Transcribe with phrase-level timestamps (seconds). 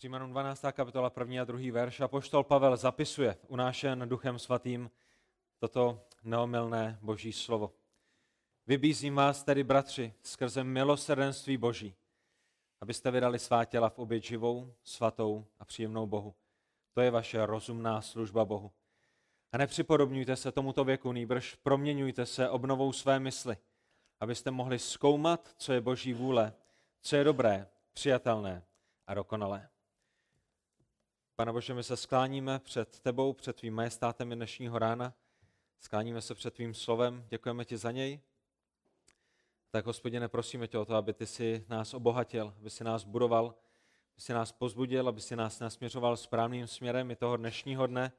[0.00, 0.64] Římanům 12.
[0.72, 2.00] kapitola, první a druhý verš.
[2.00, 4.90] A poštol Pavel zapisuje, unášen duchem svatým,
[5.58, 7.72] toto neomylné boží slovo.
[8.66, 11.94] Vybízím vás tedy, bratři, skrze milosrdenství boží,
[12.80, 16.34] abyste vydali svá těla v oběť živou, svatou a příjemnou Bohu.
[16.92, 18.72] To je vaše rozumná služba Bohu.
[19.52, 23.56] A nepřipodobňujte se tomuto věku, nýbrž proměňujte se obnovou své mysli,
[24.20, 26.52] abyste mohli zkoumat, co je boží vůle,
[27.00, 28.62] co je dobré, přijatelné
[29.06, 29.68] a dokonalé.
[31.38, 35.14] Pane Bože, my se skláníme před tebou, před tvým majestátem dnešního rána.
[35.80, 38.20] Skláníme se před tvým slovem, děkujeme ti za něj.
[39.70, 43.54] Tak, hospodine, prosíme tě o to, aby ty si nás obohatil, aby si nás budoval,
[44.12, 48.12] aby si nás pozbudil, aby si nás nasměřoval správným směrem i toho dnešního dne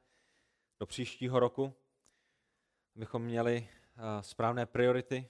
[0.80, 1.74] do příštího roku,
[2.96, 3.68] abychom měli
[4.20, 5.28] správné priority,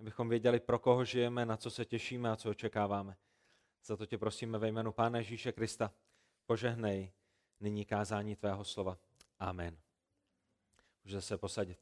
[0.00, 3.16] abychom věděli, pro koho žijeme, na co se těšíme a co očekáváme.
[3.84, 5.92] Za to tě prosíme ve jménu Pána Ježíše Krista
[6.46, 7.12] požehnej
[7.60, 8.98] nyní kázání tvého slova.
[9.38, 9.76] Amen.
[11.04, 11.78] Můžete se posadit.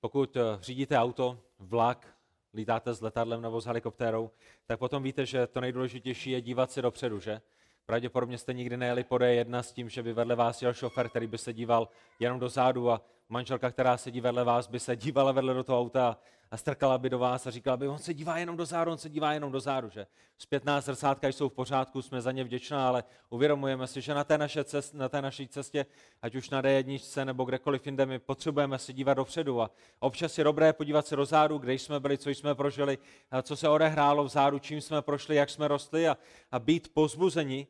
[0.00, 2.16] Pokud eh, řídíte auto, vlak,
[2.54, 4.30] lítáte s letadlem nebo s helikoptérou,
[4.66, 7.40] tak potom víte, že to nejdůležitější je dívat se dopředu, že?
[7.86, 11.26] Pravděpodobně jste nikdy nejeli po D1 s tím, že by vedle vás jel šofer, který
[11.26, 15.32] by se díval jenom do zádu a manželka, která sedí vedle vás, by se dívala
[15.32, 16.18] vedle do toho auta a
[16.56, 19.08] strkala by do vás a říkala by, on se dívá jenom do záru, on se
[19.08, 20.06] dívá jenom do záru, že?
[20.38, 24.38] Zpětná zrcátka jsou v pořádku, jsme za ně vděčná, ale uvědomujeme si, že na té,
[24.38, 25.86] naše cest, na té naší cestě,
[26.22, 30.44] ať už na D1 nebo kdekoliv jinde, my potřebujeme se dívat dopředu a občas je
[30.44, 32.98] dobré podívat se do záru, kde jsme byli, co jsme prožili,
[33.42, 36.16] co se odehrálo v záru, čím jsme prošli, jak jsme rostli a,
[36.52, 37.66] a být pozbuzeni,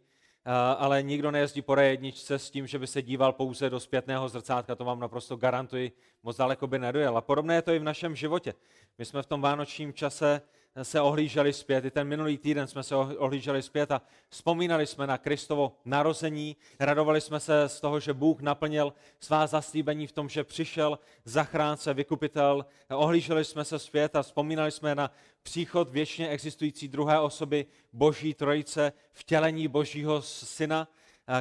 [0.78, 4.74] ale nikdo nejezdí po jedničce s tím, že by se díval pouze do zpětného zrcátka,
[4.74, 7.16] to vám naprosto garantuji, moc daleko by nedojel.
[7.16, 8.54] A podobné je to i v našem životě.
[8.98, 10.42] My jsme v tom vánočním čase
[10.82, 11.84] se ohlíželi zpět.
[11.84, 16.56] I ten minulý týden jsme se ohlíželi zpět a vzpomínali jsme na Kristovo narození.
[16.80, 21.94] Radovali jsme se z toho, že Bůh naplnil svá zaslíbení v tom, že přišel zachránce,
[21.94, 22.66] vykupitel.
[22.88, 25.10] Ohlíželi jsme se zpět a vzpomínali jsme na
[25.42, 30.88] příchod věčně existující druhé osoby Boží trojice, vtělení Božího syna,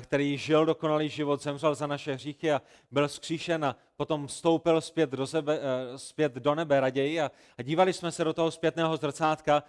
[0.01, 2.61] který žil dokonalý život, zemřel za naše hříchy a
[2.91, 7.21] byl zkříšen a potom vstoupil zpět do, sebe, eh, zpět do nebe raději.
[7.21, 9.63] A, a dívali jsme se do toho zpětného zrcátka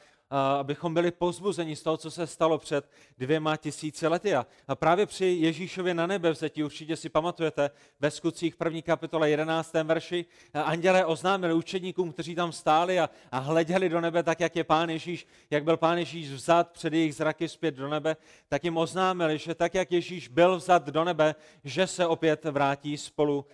[0.59, 4.35] abychom byli pozbuzeni z toho, co se stalo před dvěma tisíci lety.
[4.35, 7.71] A právě při Ježíšově na nebe vzetí, určitě si pamatujete,
[8.01, 9.73] ve skutcích první kapitole 11.
[9.85, 14.65] verši, andělé oznámili učedníkům, kteří tam stáli a, a hleděli do nebe, tak jak je
[14.65, 18.17] pán Ježíš, jak byl pán Ježíš vzat před jejich zraky zpět do nebe,
[18.49, 22.97] tak jim oznámili, že tak, jak Ježíš byl vzat do nebe, že se opět vrátí
[22.97, 23.47] spolu,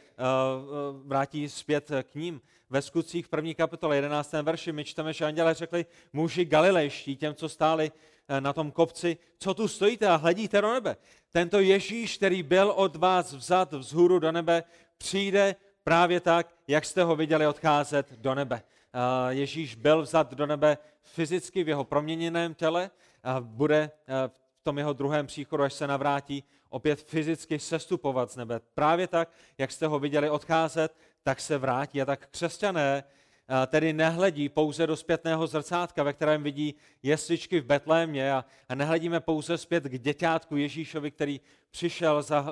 [1.05, 2.41] vrátí zpět k ním
[2.71, 4.33] ve skutcích v první kapitole 11.
[4.33, 7.93] verši my čteme, že anděle řekli muži galilejští, těm, co stáli
[8.29, 10.97] eh, na tom kopci, co tu stojíte a hledíte do nebe.
[11.31, 14.65] Tento Ježíš, který byl od vás vzat vzhůru do nebe,
[14.99, 18.63] přijde právě tak, jak jste ho viděli odcházet do nebe.
[18.63, 22.91] Eh, Ježíš byl vzat do nebe fyzicky v jeho proměněném těle
[23.23, 28.37] a bude eh, v tom jeho druhém příchodu, až se navrátí, opět fyzicky sestupovat z
[28.37, 28.61] nebe.
[28.75, 29.29] Právě tak,
[29.59, 32.03] jak jste ho viděli odcházet, tak se vrátí.
[32.03, 37.65] A tak křesťané eh, tedy nehledí pouze do zpětného zrcátka, ve kterém vidí jesličky v
[37.65, 41.41] Betlémě a, a nehledíme pouze zpět k děťátku Ježíšovi, který
[41.71, 42.49] přišel za, uh,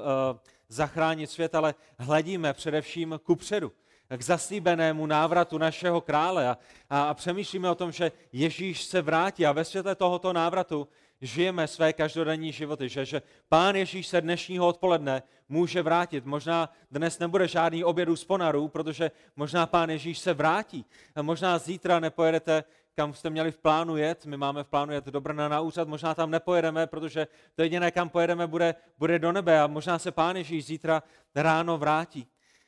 [0.68, 3.72] zachránit svět, ale hledíme především kupředu
[4.08, 6.58] k zaslíbenému návratu našeho krále a,
[6.90, 10.88] a, a přemýšlíme o tom, že Ježíš se vrátí a ve světle tohoto návratu
[11.20, 16.24] žijeme své každodenní životy, že, že Pán Ježíš se dnešního odpoledne může vrátit.
[16.24, 20.84] Možná dnes nebude žádný oběd z ponarů, protože možná Pán Ježíš se vrátí.
[21.14, 22.64] A možná zítra nepojedete
[22.96, 25.88] kam jste měli v plánu jet, my máme v plánu jet do Brna na úřad,
[25.88, 30.12] možná tam nepojedeme, protože to jediné, kam pojedeme, bude, bude do nebe a možná se
[30.12, 31.02] Pán Ježíš zítra
[31.34, 32.26] ráno vrátí.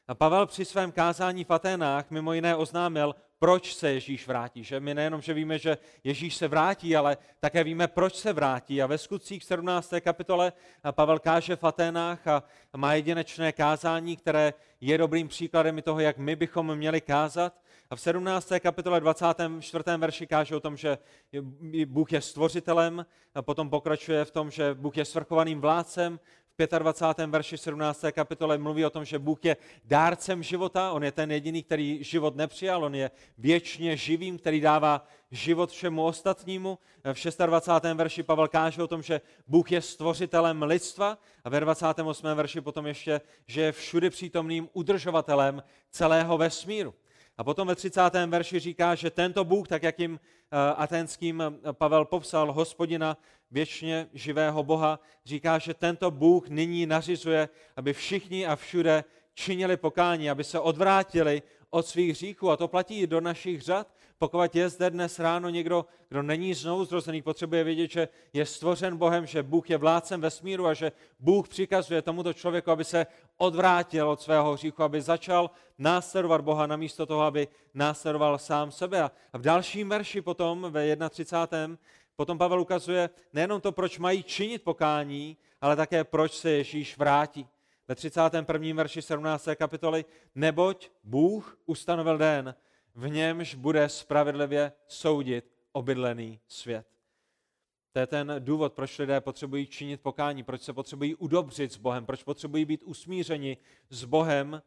[0.09, 4.65] A Pavel při svém kázání v Aténách mimo jiné oznámil, proč se Ježíš vrátí.
[4.65, 8.83] Že my nejenom, že víme, že Ježíš se vrátí, ale také víme, proč se vrátí.
[8.83, 9.95] A ve skutcích 17.
[10.01, 10.53] kapitole
[10.91, 12.43] Pavel káže v Aténách a
[12.77, 17.61] má jedinečné kázání, které je dobrým příkladem i toho, jak my bychom měli kázat.
[17.91, 18.53] A v 17.
[18.61, 19.85] kapitole 24.
[19.97, 20.99] verši káže o tom, že
[21.87, 26.21] Bůh je stvořitelem, a potom pokračuje v tom, že Bůh je svrchovaným vládcem,
[26.67, 27.27] 25.
[27.31, 28.05] verši 17.
[28.13, 32.37] kapitole mluví o tom, že Bůh je dárcem života, on je ten jediný, který život
[32.37, 36.79] nepřijal, on je věčně živým, který dává život všemu ostatnímu.
[37.13, 37.95] V 26.
[37.95, 42.27] verši Pavel káže o tom, že Bůh je stvořitelem lidstva a ve 28.
[42.35, 46.95] verši potom ještě, že je všudy přítomným udržovatelem celého vesmíru.
[47.39, 48.01] A potom ve 30.
[48.27, 53.17] verši říká, že tento Bůh, tak jak jim eh, atenským eh, Pavel popsal, hospodina
[53.51, 59.05] věčně živého Boha, říká, že tento Bůh nyní nařizuje, aby všichni a všude
[59.35, 62.51] činili pokání, aby se odvrátili od svých hříchů.
[62.51, 63.89] A to platí do našich řad.
[64.19, 68.97] Pokud je zde dnes ráno někdo, kdo není znovu zrozený, potřebuje vědět, že je stvořen
[68.97, 73.07] Bohem, že Bůh je vládcem vesmíru a že Bůh přikazuje tomuto člověku, aby se
[73.37, 79.03] odvrátil od svého hříchu, aby začal následovat Boha namísto toho, aby následoval sám sebe.
[79.03, 81.77] A v dalším verši potom, ve 31.
[82.17, 87.49] potom Pavel ukazuje nejenom to, proč mají činit pokání, ale také proč se Ježíš vrátí.
[87.89, 88.75] Ve 31.
[88.75, 89.49] verši 17.
[89.57, 90.05] kapitoly,
[90.35, 92.55] neboť Bůh ustanovil den,
[92.99, 96.87] v němž bude spravedlivě soudit obydlený svět.
[97.93, 102.07] To je ten důvod, proč lidé potřebují činit pokání, proč se potřebují udobřit s Bohem,
[102.07, 103.57] proč potřebují být usmířeni
[103.91, 104.63] s Bohem.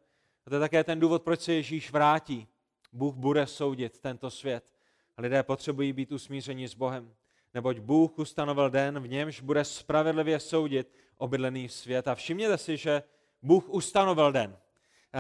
[0.45, 2.47] A to je také ten důvod, proč se Ježíš vrátí.
[2.93, 4.73] Bůh bude soudit tento svět.
[5.17, 7.13] A lidé potřebují být usmířeni s Bohem.
[7.53, 12.07] Neboť Bůh ustanovil den, v němž bude spravedlivě soudit obydlený svět.
[12.07, 13.03] A všimněte si, že
[13.41, 14.57] Bůh ustanovil den.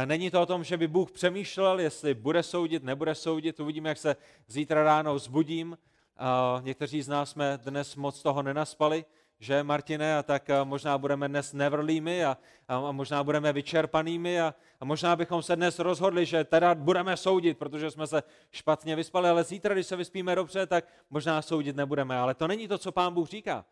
[0.05, 3.59] Není to o tom, že by Bůh přemýšlel, jestli bude soudit, nebude soudit.
[3.59, 4.15] Uvidíme, jak se
[4.47, 5.77] zítra ráno vzbudím.
[6.61, 9.05] Někteří z nás jsme dnes moc toho nenaspali,
[9.39, 14.85] že Martine, a tak možná budeme dnes nevrlými a, a možná budeme vyčerpanými a, a
[14.85, 19.43] možná bychom se dnes rozhodli, že teda budeme soudit, protože jsme se špatně vyspali, ale
[19.43, 22.17] zítra, když se vyspíme dobře, tak možná soudit nebudeme.
[22.17, 23.65] Ale to není to, co pán Bůh říká.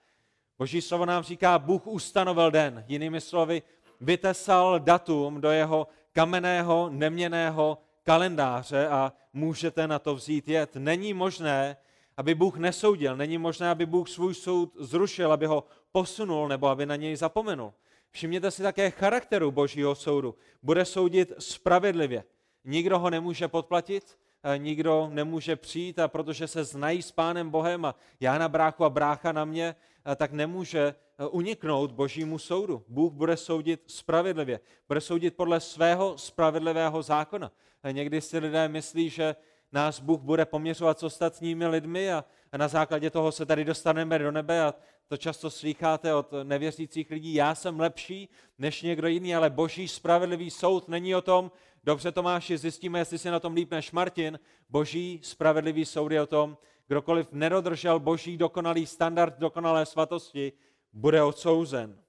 [0.57, 2.85] Boží slovo nám říká, Bůh ustanovil den.
[2.87, 3.61] Jinými slovy,
[4.01, 10.75] vytesal datum do jeho kamenného, neměného kalendáře a můžete na to vzít jet.
[10.75, 11.77] Není možné,
[12.17, 16.85] aby Bůh nesoudil, není možné, aby Bůh svůj soud zrušil, aby ho posunul nebo aby
[16.85, 17.73] na něj zapomenul.
[18.11, 20.35] Všimněte si také charakteru Božího soudu.
[20.63, 22.23] Bude soudit spravedlivě.
[22.65, 27.85] Nikdo ho nemůže podplatit, eh, nikdo nemůže přijít a protože se znají s Pánem Bohem
[27.85, 29.75] a já na bráchu a brácha na mě,
[30.05, 30.95] eh, tak nemůže
[31.27, 32.83] uniknout božímu soudu.
[32.87, 34.59] Bůh bude soudit spravedlivě.
[34.87, 37.51] Bude soudit podle svého spravedlivého zákona.
[37.83, 39.35] A někdy si lidé myslí, že
[39.71, 42.25] nás Bůh bude poměřovat s ostatními lidmi a,
[42.57, 44.73] na základě toho se tady dostaneme do nebe a
[45.07, 50.49] to často slycháte od nevěřících lidí, já jsem lepší než někdo jiný, ale boží spravedlivý
[50.49, 51.51] soud není o tom,
[51.83, 54.39] dobře Tomáši, zjistíme, jestli si na tom líp než Martin,
[54.69, 56.57] boží spravedlivý soud je o tom,
[56.87, 60.53] kdokoliv nedodržel boží dokonalý standard dokonalé svatosti,
[60.93, 61.99] bude odsouzen.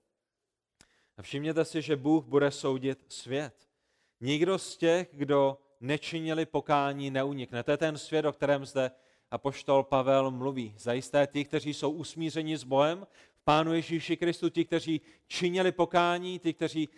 [1.16, 3.54] A všimněte si, že Bůh bude soudit svět.
[4.20, 7.62] Nikdo z těch, kdo nečinili pokání, neunikne.
[7.62, 8.90] To je ten svět, o kterém zde
[9.30, 10.74] apoštol Pavel mluví.
[10.78, 16.38] Zajisté ti, kteří jsou usmířeni s Bohem, v Pánu Ježíši Kristu, ti, kteří činili pokání,
[16.38, 16.88] ti, kteří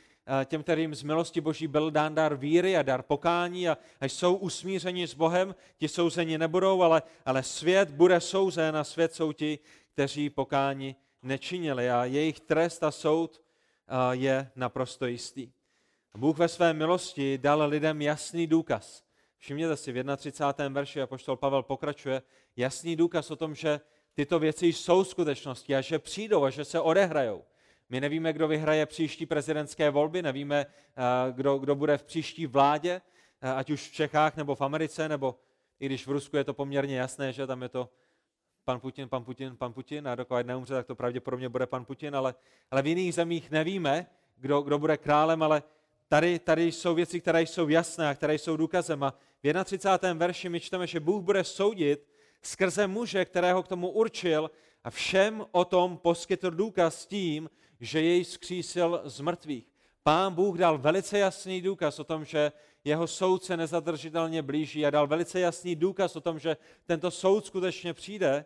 [0.41, 4.05] eh, těm, kterým z milosti Boží byl dán dar víry a dar pokání a, a
[4.05, 9.33] jsou usmířeni s Bohem, ti souzeni nebudou, ale, ale svět bude souzen a svět jsou
[9.33, 9.59] ti,
[9.93, 13.43] kteří pokání nečinili a jejich trest a soud
[14.11, 15.53] je naprosto jistý.
[16.17, 19.05] Bůh ve své milosti dal lidem jasný důkaz.
[19.39, 20.69] Všimněte si, v 31.
[20.69, 22.23] verši apoštol Pavel pokračuje,
[22.57, 23.81] jasný důkaz o tom, že
[24.15, 27.45] tyto věci jsou skutečnosti a že přijdou a že se odehrajou.
[27.89, 30.67] My nevíme, kdo vyhraje příští prezidentské volby, nevíme,
[31.33, 33.01] kdo, kdo bude v příští vládě,
[33.57, 35.39] ať už v Čechách nebo v Americe, nebo
[35.81, 37.89] i když v Rusku je to poměrně jasné, že tam je to
[38.65, 42.17] pan Putin, pan Putin, pan Putin a dokud neumře, tak to pravděpodobně bude pan Putin,
[42.17, 42.35] ale,
[42.71, 45.63] ale v jiných zemích nevíme, kdo, kdo bude králem, ale
[46.09, 49.03] tady, tady jsou věci, které jsou jasné a které jsou důkazem.
[49.03, 50.13] A v 31.
[50.13, 52.09] verši my čteme, že Bůh bude soudit
[52.43, 54.51] skrze muže, kterého k tomu určil
[54.85, 57.51] a všem o tom poskytl důkaz tím,
[57.81, 59.67] že jej zkřísil z mrtvých.
[60.03, 62.53] Pán Bůh dal velice jasný důkaz o tom, že
[62.85, 67.47] jeho soud se nezadržitelně blíží a dal velice jasný důkaz o tom, že tento soud
[67.47, 68.45] skutečně přijde.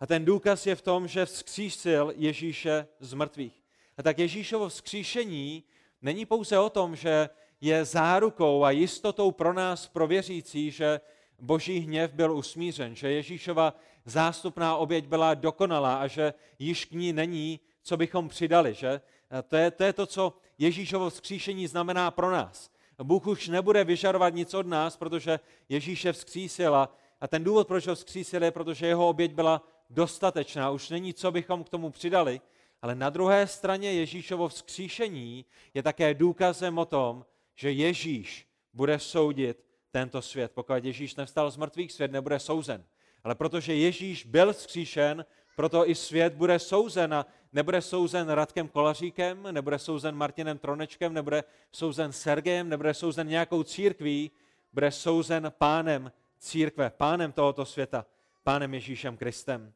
[0.00, 3.62] A ten důkaz je v tom, že vzkřísil Ježíše z mrtvých.
[3.98, 5.64] A tak Ježíšovo vzkříšení
[6.02, 7.28] není pouze o tom, že
[7.60, 11.00] je zárukou a jistotou pro nás, pro věřící, že
[11.38, 17.12] boží hněv byl usmířen, že Ježíšova zástupná oběť byla dokonalá a že již k ní
[17.12, 18.74] není, co bychom přidali.
[18.74, 19.00] Že?
[19.48, 22.71] To, je, to je to, co Ježíšovo vzkříšení znamená pro nás.
[23.04, 27.68] Bůh už nebude vyžarovat nic od nás, protože Ježíš je vzkřísil a, a ten důvod,
[27.68, 30.70] proč ho vzkřísil, je, protože jeho oběť byla dostatečná.
[30.70, 32.40] Už není, co bychom k tomu přidali.
[32.82, 35.44] Ale na druhé straně Ježíšovo vzkříšení
[35.74, 40.52] je také důkazem o tom, že Ježíš bude soudit tento svět.
[40.54, 42.84] Pokud Ježíš nevstal z mrtvých, svět nebude souzen.
[43.24, 45.24] Ale protože Ježíš byl vzkříšen,
[45.56, 51.44] proto i svět bude souzen a nebude souzen Radkem Kolaříkem, nebude souzen Martinem Tronečkem, nebude
[51.72, 54.30] souzen Sergejem, nebude souzen nějakou církví,
[54.72, 58.06] bude souzen pánem církve, pánem tohoto světa,
[58.42, 59.72] pánem Ježíšem Kristem.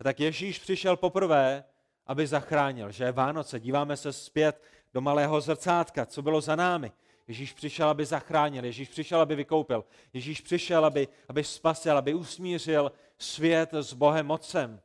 [0.00, 1.64] A tak Ježíš přišel poprvé,
[2.06, 3.60] aby zachránil, že je Vánoce.
[3.60, 4.62] Díváme se zpět
[4.94, 6.92] do malého zrcátka, co bylo za námi.
[7.28, 12.92] Ježíš přišel, aby zachránil, Ježíš přišel, aby vykoupil, Ježíš přišel, aby, aby spasil, aby usmířil
[13.18, 14.80] svět s Bohem Mocem.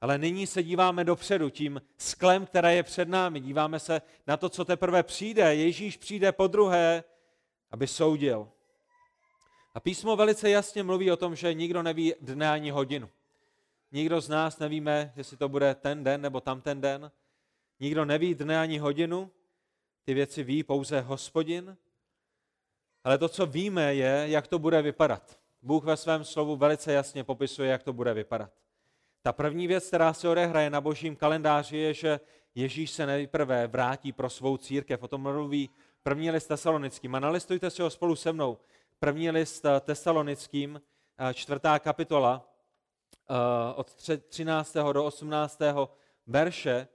[0.00, 3.40] Ale nyní se díváme dopředu tím sklem, které je před námi.
[3.40, 5.54] Díváme se na to, co teprve přijde.
[5.54, 7.04] Ježíš přijde po druhé,
[7.70, 8.48] aby soudil.
[9.74, 13.08] A písmo velice jasně mluví o tom, že nikdo neví dne ani hodinu.
[13.92, 17.10] Nikdo z nás nevíme, jestli to bude ten den nebo tam ten den.
[17.80, 19.30] Nikdo neví dne ani hodinu.
[20.04, 21.76] Ty věci ví pouze hospodin.
[23.04, 25.38] Ale to, co víme, je, jak to bude vypadat.
[25.62, 28.52] Bůh ve svém slovu velice jasně popisuje, jak to bude vypadat.
[29.22, 32.20] Ta první věc, která se odehraje na božím kalendáři, je, že
[32.54, 35.02] Ježíš se nejprve vrátí pro svou církev.
[35.02, 35.70] O tom mluví
[36.02, 37.14] první list tesalonickým.
[37.14, 38.58] A nalistujte si ho spolu se mnou.
[38.98, 40.82] První list tesalonickým,
[41.34, 42.48] čtvrtá kapitola,
[43.74, 43.94] od
[44.28, 44.76] 13.
[44.92, 45.58] do 18.
[46.26, 46.88] verše,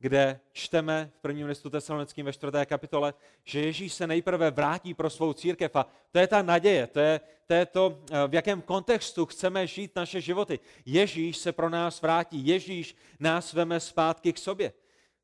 [0.00, 3.14] kde čteme v prvním listu tesalonickým ve čtvrté kapitole,
[3.44, 7.20] že Ježíš se nejprve vrátí pro svou církev a to je ta naděje, to je,
[7.46, 10.58] to je to, v jakém kontextu chceme žít naše životy.
[10.86, 14.72] Ježíš se pro nás vrátí, Ježíš nás veme zpátky k sobě.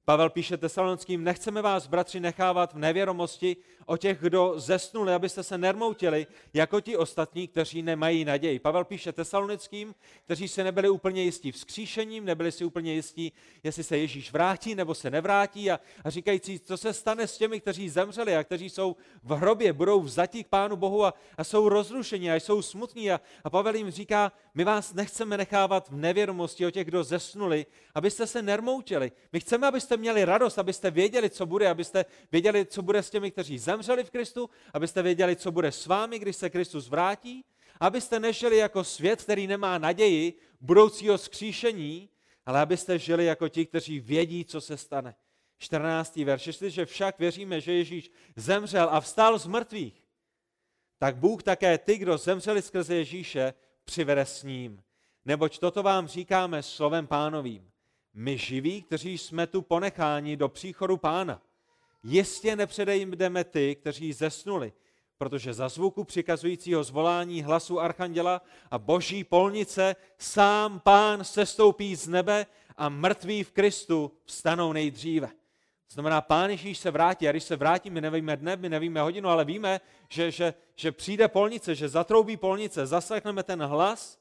[0.09, 5.59] Pavel píše tesalonickým, nechceme vás, bratři, nechávat v nevěromosti o těch, kdo zesnuli, abyste se
[5.59, 8.59] nermoutili, jako ti ostatní, kteří nemají naději.
[8.59, 9.95] Pavel píše tesalonickým,
[10.25, 13.33] kteří se nebyli úplně jistí vzkříšením, nebyli si úplně jistí,
[13.63, 17.61] jestli se Ježíš vrátí nebo se nevrátí a, a říkající, co se stane s těmi,
[17.61, 21.69] kteří zemřeli a kteří jsou v hrobě, budou vzatí k Pánu Bohu a, a jsou
[21.69, 23.11] rozrušeni a jsou smutní.
[23.11, 27.67] A, a Pavel jim říká, my vás nechceme nechávat v nevědomosti o těch, kdo zesnuli,
[27.95, 29.13] abyste se nermoutili.
[29.33, 33.31] My chceme, abyste měli radost, abyste věděli, co bude, abyste věděli, co bude s těmi,
[33.31, 37.45] kteří zemřeli v Kristu, abyste věděli, co bude s vámi, když se Kristus vrátí,
[37.81, 42.09] abyste nežili jako svět, který nemá naději budoucího skříšení,
[42.47, 45.15] ale abyste žili jako ti, kteří vědí, co se stane.
[45.59, 46.17] 14.
[46.17, 46.47] verš.
[46.47, 50.05] Jestliže však věříme, že Ježíš zemřel a vstal z mrtvých,
[50.99, 53.55] tak Bůh také ty, kdo zemřeli skrze Ježíše,
[53.87, 54.83] přivede s ním.
[55.25, 57.71] Neboť toto vám říkáme slovem pánovým.
[58.15, 61.43] My živí, kteří jsme tu ponecháni do příchodu pána.
[62.03, 64.73] Jistě nepředejdeme ty, kteří zesnuli,
[65.19, 72.47] protože za zvuku přikazujícího zvolání hlasu archanděla a boží polnice sám pán sestoupí z nebe
[72.77, 75.29] a mrtví v Kristu vstanou nejdříve.
[75.87, 79.01] To znamená, pán Ježíš se vrátí a když se vrátí, my nevíme dne, my nevíme
[79.01, 84.19] hodinu, ale víme, že, že, že přijde polnice, že zatroubí polnice, zaslechneme ten hlas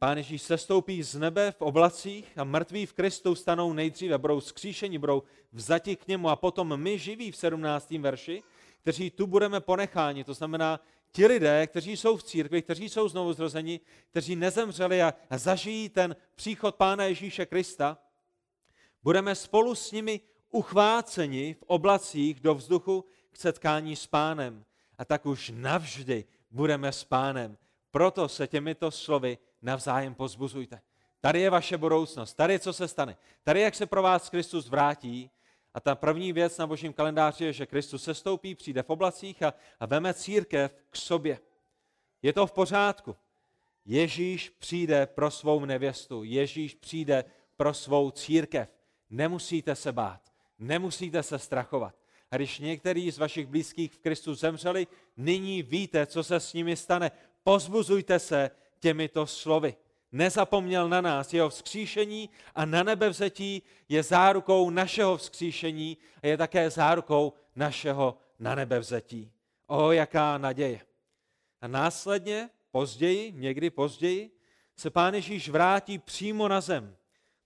[0.00, 4.98] Pán Ježíš sestoupí z nebe v oblacích a mrtví v Kristu stanou nejdříve, budou skříšeni,
[4.98, 5.22] budou
[5.52, 7.90] vzati k němu a potom my živí v 17.
[7.90, 8.42] verši,
[8.82, 10.24] kteří tu budeme ponecháni.
[10.24, 10.80] To znamená,
[11.12, 15.88] ti lidé, kteří jsou v církvi, kteří jsou znovu zrozeni, kteří nezemřeli a, a zažijí
[15.88, 17.98] ten příchod Pána Ježíše Krista,
[19.02, 24.64] budeme spolu s nimi uchváceni v oblacích do vzduchu k setkání s Pánem.
[24.98, 27.58] A tak už navždy budeme s Pánem.
[27.90, 30.80] Proto se těmito slovy navzájem pozbuzujte.
[31.20, 33.16] Tady je vaše budoucnost, tady je, co se stane.
[33.42, 35.30] Tady, jak se pro vás Kristus vrátí.
[35.74, 39.42] A ta první věc na božím kalendáři je, že Kristus se stoupí, přijde v oblacích
[39.42, 41.40] a, a veme církev k sobě.
[42.22, 43.16] Je to v pořádku.
[43.84, 47.24] Ježíš přijde pro svou nevěstu, Ježíš přijde
[47.56, 48.68] pro svou církev.
[49.10, 50.20] Nemusíte se bát,
[50.58, 51.94] nemusíte se strachovat.
[52.30, 54.86] A když některý z vašich blízkých v Kristu zemřeli,
[55.16, 57.10] nyní víte, co se s nimi stane.
[57.42, 58.50] Pozbuzujte se,
[58.80, 59.76] těmito slovy.
[60.12, 66.70] Nezapomněl na nás, jeho vzkříšení a na nebevzetí je zárukou našeho vzkříšení a je také
[66.70, 69.32] zárukou našeho na nebevzetí.
[69.66, 70.80] O, jaká naděje.
[71.60, 74.30] A následně, později, někdy později,
[74.76, 76.96] se Pán Ježíš vrátí přímo na zem,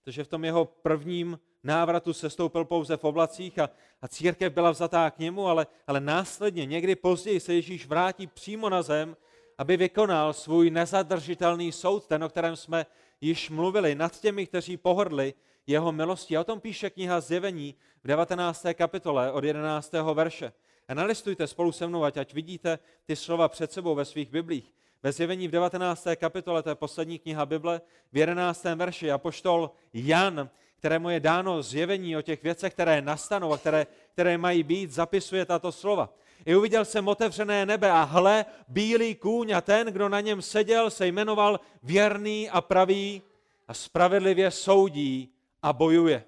[0.01, 3.69] protože v tom jeho prvním návratu se stoupil pouze v oblacích a,
[4.01, 8.69] a církev byla vzatá k němu, ale, ale následně, někdy později se Ježíš vrátí přímo
[8.69, 9.15] na zem
[9.57, 12.85] aby vykonal svůj nezadržitelný soud, ten, o kterém jsme
[13.21, 15.33] již mluvili, nad těmi, kteří pohrdli
[15.67, 16.37] jeho milostí.
[16.37, 18.65] A o tom píše kniha Zjevení v 19.
[18.73, 19.93] kapitole od 11.
[20.13, 20.53] verše.
[20.87, 24.73] A nalistujte spolu se mnou, ať, ať vidíte ty slova před sebou ve svých biblích.
[25.03, 26.07] Ve zjevení v 19.
[26.15, 27.81] kapitole, to je poslední kniha Bible,
[28.11, 28.63] v 11.
[28.63, 34.37] verši apoštol Jan, kterému je dáno zjevení o těch věcech, které nastanou a které, které
[34.37, 36.13] mají být, zapisuje tato slova.
[36.45, 40.89] I uviděl jsem otevřené nebe a hle, bílý kůň a ten, kdo na něm seděl,
[40.89, 43.21] se jmenoval věrný a pravý
[43.67, 46.23] a spravedlivě soudí a bojuje.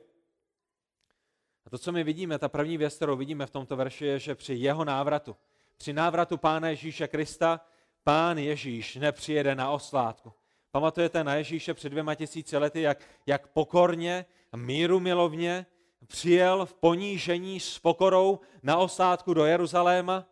[1.65, 4.35] A to, co my vidíme, ta první věc, kterou vidíme v tomto verši, je, že
[4.35, 5.35] při jeho návratu,
[5.77, 7.61] při návratu Pána Ježíše Krista,
[8.03, 10.33] Pán Ježíš nepřijede na oslátku.
[10.71, 14.25] Pamatujete na Ježíše před dvěma tisíci lety, jak, jak pokorně
[14.55, 15.65] míru milovně
[16.07, 20.25] přijel v ponížení s pokorou na oslátku do Jeruzaléma,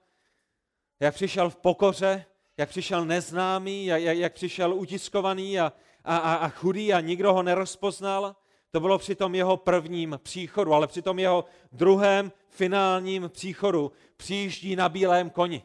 [1.00, 2.26] jak přišel v pokoře,
[2.58, 7.34] jak přišel neznámý, jak, jak, jak přišel utiskovaný a, a, a, a chudý a nikdo
[7.34, 8.36] ho nerozpoznal.
[8.72, 14.76] To bylo při tom jeho prvním příchodu, ale při tom jeho druhém finálním příchodu přijíždí
[14.76, 15.64] na bílém koni.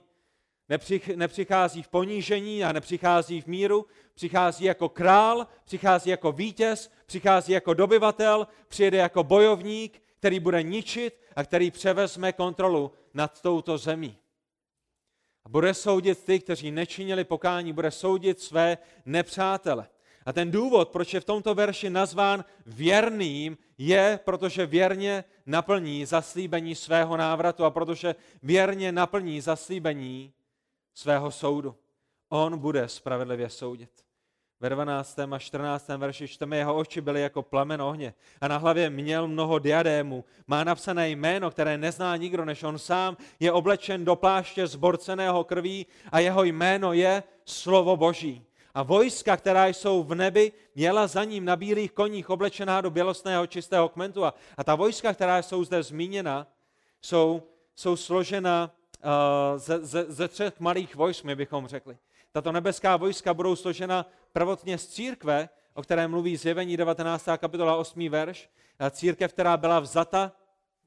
[1.16, 7.74] Nepřichází v ponížení a nepřichází v míru, přichází jako král, přichází jako vítěz, přichází jako
[7.74, 14.16] dobyvatel, přijede jako bojovník, který bude ničit a který převezme kontrolu nad touto zemí.
[15.44, 19.88] A bude soudit ty, kteří nečinili pokání, bude soudit své nepřátele.
[20.26, 26.74] A ten důvod, proč je v tomto verši nazván věrným, je, protože věrně naplní zaslíbení
[26.74, 30.32] svého návratu a protože věrně naplní zaslíbení
[30.94, 31.76] svého soudu.
[32.28, 33.90] On bude spravedlivě soudit.
[34.60, 35.18] Ve 12.
[35.18, 35.88] a 14.
[35.88, 40.24] verši čteme, jeho oči byly jako plamen ohně a na hlavě měl mnoho diadémů.
[40.46, 45.86] Má napsané jméno, které nezná nikdo než on sám, je oblečen do pláště zborceného krví
[46.12, 48.46] a jeho jméno je slovo Boží.
[48.74, 53.46] A vojska, která jsou v nebi, měla za ním na bílých koních oblečená do bělostného
[53.46, 54.24] čistého kmentu.
[54.24, 56.46] A, ta vojska, která jsou zde zmíněna,
[57.02, 57.42] jsou,
[57.76, 58.70] jsou složena
[59.56, 61.98] ze, ze, ze třech malých vojsk, my bychom řekli.
[62.32, 67.28] Tato nebeská vojska budou složena prvotně z církve, o které mluví zjevení 19.
[67.38, 68.08] kapitola 8.
[68.08, 68.50] verš.
[68.90, 70.32] Církev, která byla vzata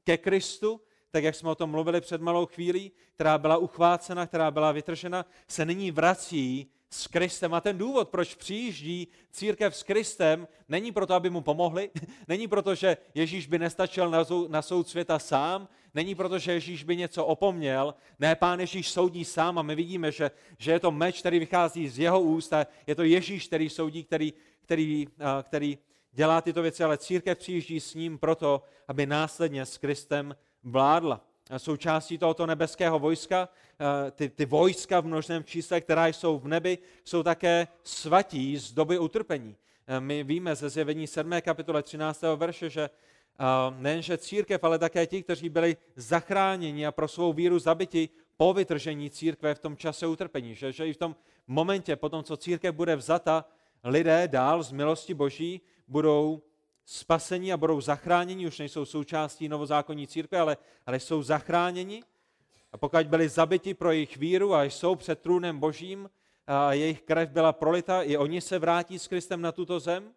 [0.04, 0.80] ke Kristu,
[1.10, 5.26] tak jak jsme o tom mluvili před malou chvílí, která byla uchvácena, která byla vytržena,
[5.48, 7.54] se nyní vrací s Kristem.
[7.54, 11.90] A ten důvod, proč přijíždí církev s Kristem, není proto, aby mu pomohli,
[12.28, 14.10] není proto, že Ježíš by nestačil
[14.48, 17.94] na soud světa sám, není proto, že Ježíš by něco opomněl.
[18.18, 21.88] Ne, pán Ježíš soudí sám a my vidíme, že, že je to meč, který vychází
[21.88, 24.32] z jeho úst a je to Ježíš, který soudí, který,
[24.62, 25.08] který,
[25.42, 25.78] který
[26.12, 31.20] dělá tyto věci, ale církev přijíždí s ním proto, aby následně s Kristem vládla
[31.56, 33.48] součástí tohoto nebeského vojska.
[34.10, 38.98] Ty, ty vojska v množném čísle, která jsou v nebi, jsou také svatí z doby
[38.98, 39.56] utrpení.
[39.98, 41.32] My víme ze zjevení 7.
[41.40, 42.22] kapitole 13.
[42.36, 42.90] verše, že
[43.78, 49.10] nejenže církev, ale také ti, kteří byli zachráněni a pro svou víru zabiti po vytržení
[49.10, 50.54] církve v tom čase utrpení.
[50.54, 51.16] Že, že i v tom
[51.46, 53.44] momentě, po tom, co církev bude vzata,
[53.84, 56.42] lidé dál z milosti Boží budou
[56.84, 62.02] spasení a budou zachráněni, už nejsou součástí novozákonní církve, ale, ale jsou zachráněni.
[62.72, 66.10] A pokud byli zabiti pro jejich víru a jsou před trůnem božím,
[66.46, 70.12] a jejich krev byla prolita, i oni se vrátí s Kristem na tuto zem.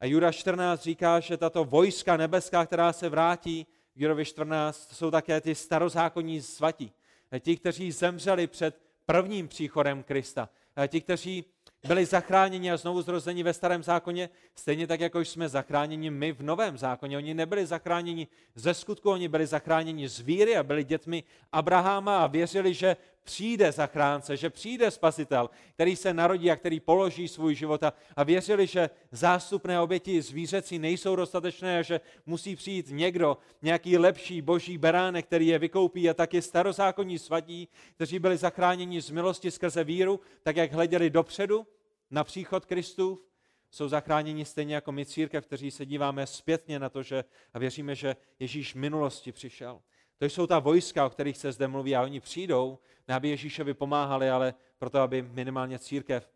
[0.00, 5.40] A Juda 14 říká, že tato vojska nebeská, která se vrátí, Judovi 14, jsou také
[5.40, 6.92] ty starozákonní svatí.
[7.40, 10.48] Ti, kteří zemřeli před prvním příchodem Krista.
[10.88, 11.44] Ti, kteří
[11.86, 16.42] byli zachráněni a znovu zrození ve starém zákoně, stejně tak, jako jsme zachráněni my v
[16.42, 17.16] novém zákoně.
[17.16, 22.26] Oni nebyli zachráněni ze skutku, oni byli zachráněni z víry a byli dětmi Abraháma a
[22.26, 22.96] věřili, že
[23.28, 27.82] přijde zachránce, že přijde spasitel, který se narodí a který položí svůj život
[28.16, 34.42] a věřili, že zástupné oběti zvířecí nejsou dostatečné a že musí přijít někdo, nějaký lepší
[34.42, 39.84] boží beránek, který je vykoupí a taky starozákonní svatí, kteří byli zachráněni z milosti skrze
[39.84, 41.66] víru, tak jak hleděli dopředu
[42.10, 43.28] na příchod Kristův,
[43.70, 47.94] jsou zachráněni stejně jako my církev, kteří se díváme zpětně na to, že a věříme,
[47.94, 49.80] že Ježíš v minulosti přišel.
[50.18, 52.78] To jsou ta vojska, o kterých se zde mluví a oni přijdou,
[53.08, 56.30] ne aby Ježíšovi pomáhali, ale proto, aby minimálně církev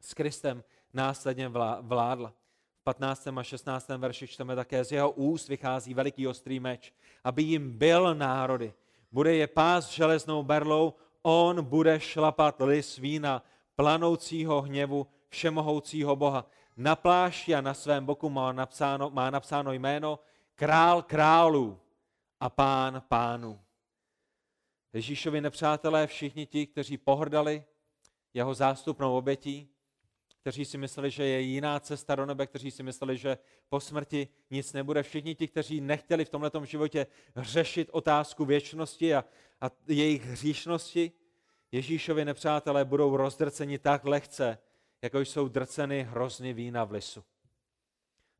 [0.00, 1.48] s Kristem následně
[1.80, 2.32] vládla.
[2.80, 3.28] V 15.
[3.36, 3.88] a 16.
[3.88, 6.92] verši čteme také, z jeho úst vychází veliký ostrý meč,
[7.24, 8.74] aby jim byl národy.
[9.12, 13.42] Bude je pás železnou berlou, on bude šlapat lis vína,
[13.76, 16.46] planoucího hněvu všemohoucího Boha.
[16.76, 20.18] Na plášti a na svém boku má napsáno, má napsáno jméno
[20.54, 21.78] král králů
[22.40, 23.60] a pán pánu.
[24.92, 27.64] Ježíšovi nepřátelé, všichni ti, kteří pohrdali
[28.34, 29.68] jeho zástupnou obětí,
[30.40, 34.28] kteří si mysleli, že je jiná cesta do nebe, kteří si mysleli, že po smrti
[34.50, 35.02] nic nebude.
[35.02, 39.24] Všichni ti, kteří nechtěli v tomto životě řešit otázku věčnosti a,
[39.60, 41.12] a jejich hříšnosti,
[41.72, 44.58] Ježíšovi nepřátelé budou rozdrceni tak lehce,
[45.02, 47.24] jako jsou drceny hrozny vína v lisu.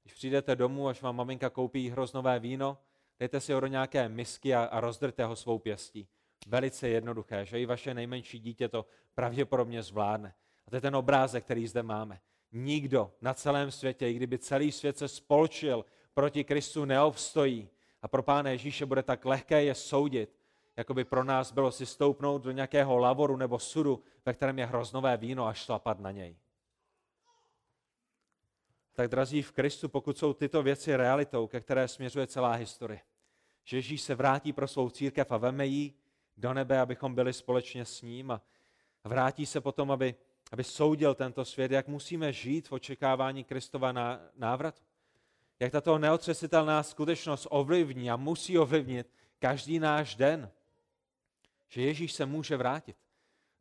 [0.03, 2.79] Když přijdete domů, až vám maminka koupí hroznové víno,
[3.21, 6.09] dejte si ho do nějaké misky a, a rozdrte ho svou pěstí.
[6.47, 10.35] Velice jednoduché, že i vaše nejmenší dítě to pravděpodobně zvládne.
[10.67, 12.21] A to je ten obrázek, který zde máme.
[12.53, 17.69] Nikdo na celém světě, i kdyby celý svět se spolčil proti Kristu, neobstojí.
[18.03, 20.37] A pro Pána Ježíše bude tak lehké je soudit,
[20.77, 24.67] jako by pro nás bylo si stoupnout do nějakého lavoru nebo sudu, ve kterém je
[24.67, 26.37] hroznové víno a šlapat na něj.
[28.93, 33.01] Tak drazí v Kristu, pokud jsou tyto věci realitou, ke které směřuje celá historie,
[33.64, 35.94] že Ježíš se vrátí pro svou církev a veme ji
[36.37, 38.42] do nebe, abychom byli společně s ním a
[39.05, 40.14] vrátí se potom, aby,
[40.53, 43.92] aby soudil tento svět, jak musíme žít v očekávání Kristova
[44.37, 44.83] návratu.
[45.61, 49.07] Jak tato neotřesitelná skutečnost ovlivní a musí ovlivnit
[49.38, 50.51] každý náš den.
[51.68, 52.96] Že Ježíš se může vrátit.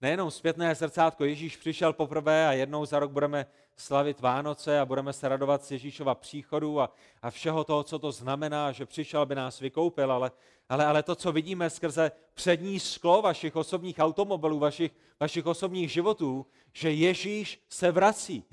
[0.01, 3.45] Nejenom zpětné zrcátko, Ježíš přišel poprvé a jednou za rok budeme
[3.77, 8.11] slavit Vánoce a budeme se radovat z Ježíšova příchodu a, a všeho toho, co to
[8.11, 10.31] znamená, že přišel, aby nás vykoupil, ale,
[10.69, 16.45] ale, ale to, co vidíme skrze přední sklo vašich osobních automobilů, vašich, vašich osobních životů,
[16.73, 18.43] že Ježíš se vrací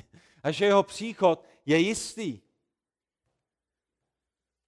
[0.42, 2.40] a že jeho příchod je jistý.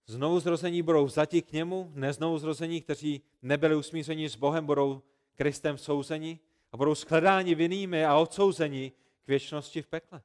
[0.06, 5.02] Znovu zrození budou vzati k němu, neznovu zrození, kteří nebyli usmířeni s Bohem, budou
[5.34, 6.38] Kristem souzeni
[6.78, 8.92] budou shledáni vinnými a odsouzeni
[9.24, 10.22] k věčnosti v pekle.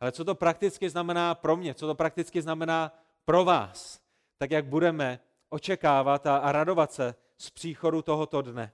[0.00, 4.00] Ale co to prakticky znamená pro mě, co to prakticky znamená pro vás,
[4.38, 8.72] tak jak budeme očekávat a, a radovat se z příchodu tohoto dne.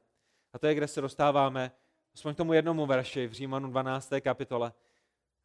[0.52, 1.72] A to je, kde se dostáváme
[2.14, 4.12] aspoň k tomu jednomu verši v Římanu 12.
[4.20, 4.72] kapitole,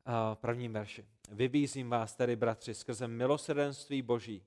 [0.06, 1.06] a prvním verši.
[1.30, 4.46] Vybízím vás tedy, bratři, skrze milosrdenství Boží,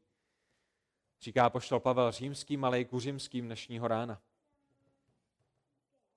[1.21, 4.23] říká poštol Pavel římským, ale i kuřimským dnešního rána.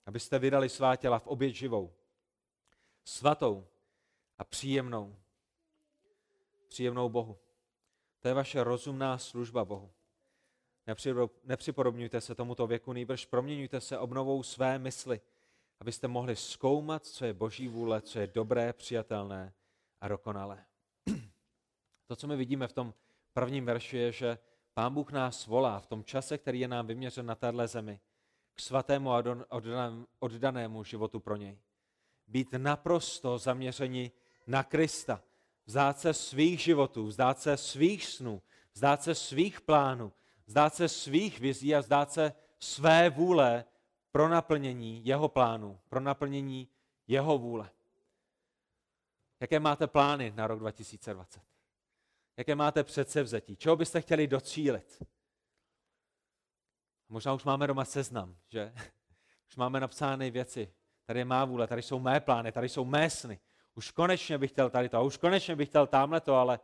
[0.08, 1.94] Abyste vydali svá těla v oběť živou,
[3.04, 3.68] svatou
[4.38, 5.16] a příjemnou.
[6.68, 7.38] Příjemnou Bohu.
[8.20, 9.92] To je vaše rozumná služba Bohu.
[11.44, 15.22] Nepřipodobňujte se tomuto věku, nejbrž proměňujte se obnovou své mysli,
[15.80, 19.54] abyste mohli zkoumat, co je boží vůle, co je dobré, přijatelné
[20.02, 20.66] a dokonalé.
[22.06, 22.94] To, co my vidíme v tom
[23.34, 24.38] prvním verši, je, že
[24.74, 28.00] Pán Bůh nás volá v tom čase, který je nám vyměřen na téhle zemi,
[28.58, 29.24] k svatému a
[30.20, 31.58] oddanému životu pro něj.
[32.28, 34.12] Být naprosto zaměřeni
[34.48, 35.24] na Krista.
[35.66, 38.42] Vzdát se svých životů, vzdát se svých snů,
[38.74, 40.14] vzdát se svých plánů,
[40.46, 43.66] vzdát se svých vizí a vzdát se své vůle
[44.12, 46.68] pro naplnění jeho plánu, pro naplnění
[47.08, 47.70] jeho vůle.
[49.40, 51.42] Jaké máte plány na rok 2020?
[52.38, 53.56] Jaké máte předsevzetí?
[53.56, 55.04] Čeho byste chtěli docílit?
[57.10, 58.74] Možná už máme doma seznam, že?
[59.50, 60.74] Už máme napsány věci.
[61.06, 63.40] Tady je má vůle, tady jsou mé plány, tady jsou mé sny.
[63.76, 66.60] Už konečně bych chtěl tady to, a už konečně bych chtěl tamhle to, ale,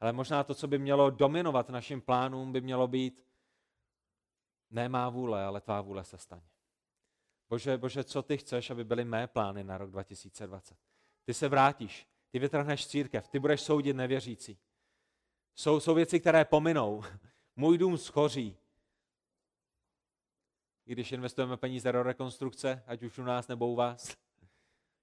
[0.00, 3.24] ale možná to, co by mělo dominovat našim plánům, by mělo být
[4.70, 6.48] ne má vůle, ale tvá vůle se stane.
[7.48, 10.78] Bože, bože, co ty chceš, aby byly mé plány na rok 2020?
[11.24, 14.58] Ty se vrátíš, ty vytrhneš církev, ty budeš soudit nevěřící.
[15.54, 17.02] Jsou, jsou věci, které pominou.
[17.56, 18.56] Můj dům schoří.
[20.88, 24.16] I když investujeme peníze do rekonstrukce, ať už u nás nebo u vás.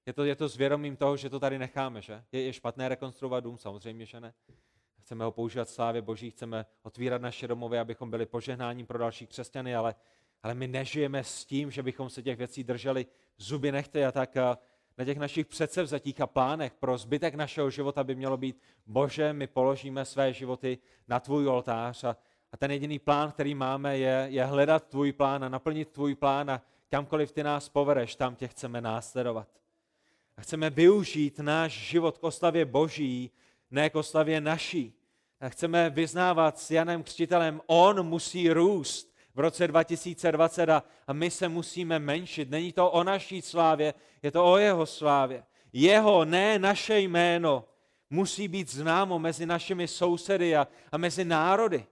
[0.06, 2.24] Je to, je to s vědomím toho, že to tady necháme, že?
[2.32, 3.58] Je, je špatné rekonstruovat dům?
[3.58, 4.34] Samozřejmě, že ne.
[5.00, 9.76] Chceme ho používat slávě Boží, chceme otvírat naše domovy, abychom byli požehnáním pro další křesťany,
[9.76, 9.95] ale,
[10.43, 13.06] ale my nežijeme s tím, že bychom se těch věcí drželi
[13.38, 14.58] zuby nechty a tak eh,
[14.98, 19.48] na těch našich předsevzetích a plánech pro zbytek našeho života by mělo být, bože, my
[19.48, 22.17] položíme své životy na tvůj oltář a,
[22.55, 26.51] a ten jediný plán, který máme, je, je hledat tvůj plán a naplnit tvůj plán
[26.51, 29.47] a kamkoliv ty nás povedeš, tam tě chceme následovat.
[30.37, 33.31] A chceme využít náš život k oslavě Boží,
[33.71, 34.93] ne k oslavě naší.
[35.41, 41.31] A chceme vyznávat s Janem Křtitelem, on musí růst v roce 2020 a, a my
[41.31, 42.49] se musíme menšit.
[42.49, 45.43] Není to o naší slávě, je to o jeho slávě.
[45.73, 47.65] Jeho, ne naše jméno,
[48.09, 51.85] musí být známo mezi našimi sousedy a, a mezi národy.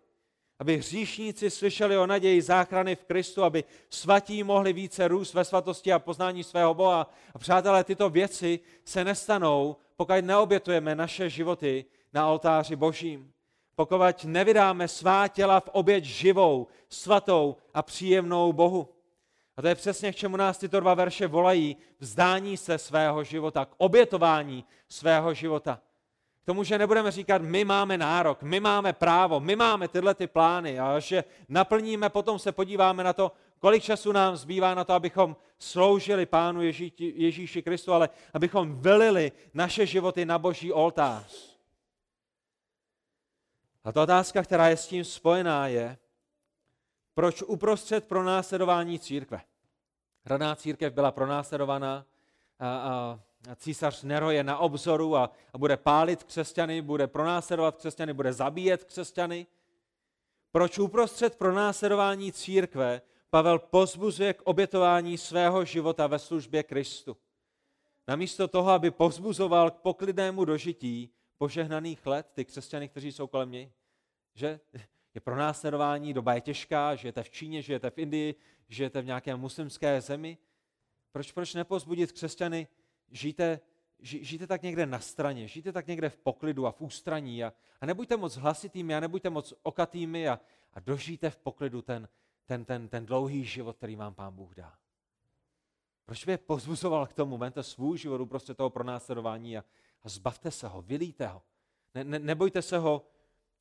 [0.60, 5.94] Aby hříšníci slyšeli o naději záchrany v Kristu, aby svatí mohli více růst ve svatosti
[5.94, 7.12] a poznání svého Boha.
[7.34, 13.32] A přátelé, tyto věci se nestanou, pokud neobětujeme naše životy na oltáři Božím.
[13.76, 18.90] Pokud nevydáme svá těla v oběť živou, svatou a příjemnou Bohu.
[19.58, 21.78] A to je přesně k čemu nás tyto dva verše volají.
[22.00, 25.82] Vzdání se svého života, k obětování svého života.
[26.44, 30.28] K tomu, že nebudeme říkat, my máme nárok, my máme právo, my máme tyhle ty
[30.28, 34.94] plány a že naplníme, potom se podíváme na to, kolik času nám zbývá na to,
[34.94, 41.58] abychom sloužili Pánu Ježí, Ježíši Kristu, ale abychom vylili naše životy na boží oltář.
[43.84, 45.98] A ta otázka, která je s tím spojená, je,
[47.14, 49.42] proč uprostřed pronásledování církve?
[50.26, 52.06] Raná církev byla pronásledovaná
[52.60, 53.20] a, a
[53.56, 58.84] císař Nero je na obzoru a, a bude pálit křesťany, bude pronásledovat křesťany, bude zabíjet
[58.84, 59.48] křesťany.
[60.52, 67.18] Proč uprostřed pronásledování církve Pavel pozbuzuje k obětování svého života ve službě Kristu.
[68.08, 73.72] Namísto toho, aby pozbuzoval k poklidnému dožití požehnaných let, ty křesťany, kteří jsou kolem něj,
[74.34, 74.60] že
[75.14, 78.36] je pro následování, doba je těžká, žijete v Číně, žijete v Indii,
[78.70, 80.38] žijete v nějaké muslimské zemi.
[81.12, 82.68] Proč, proč nepozbudit křesťany,
[83.14, 83.60] žijte,
[84.00, 87.54] ži, žijte tak někde na straně, žijte tak někde v poklidu a v ústraní a,
[87.82, 90.40] a nebuďte moc hlasitými a nebuďte moc okatými a,
[90.74, 92.08] a dožijte v poklidu ten,
[92.46, 94.74] ten, ten, ten dlouhý život, který vám Pán Bůh dá.
[96.06, 97.38] Proč by je pozbuzoval k tomu?
[97.38, 99.64] Vente svůj život uprostřed toho pronásledování a,
[100.04, 101.42] a zbavte se ho, vylíte ho.
[101.96, 103.06] Ne, ne, nebojte se ho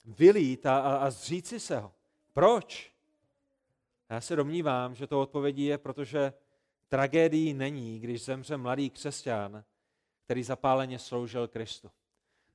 [0.04, 1.92] vylít a, a, a zříci se ho.
[2.32, 2.92] Proč?
[4.10, 6.32] Já se domnívám, že to odpovědí je, protože
[6.92, 9.64] tragédií není, když zemře mladý křesťan,
[10.24, 11.90] který zapáleně sloužil Kristu.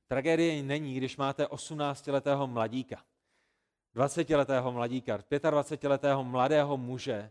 [0.06, 3.02] Tragédie není, když máte 18-letého mladíka,
[3.96, 7.30] 20-letého mladíka, 25-letého mladého muže,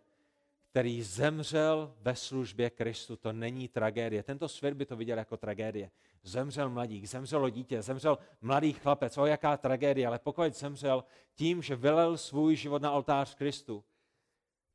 [0.71, 3.15] který zemřel ve službě Kristu.
[3.15, 4.23] To není tragédie.
[4.23, 5.91] Tento svět by to viděl jako tragédie.
[6.23, 9.17] Zemřel mladík, zemřelo dítě, zemřel mladý chlapec.
[9.17, 11.03] O jaká tragédie, ale pokud zemřel
[11.35, 13.83] tím, že vylel svůj život na oltář Kristu,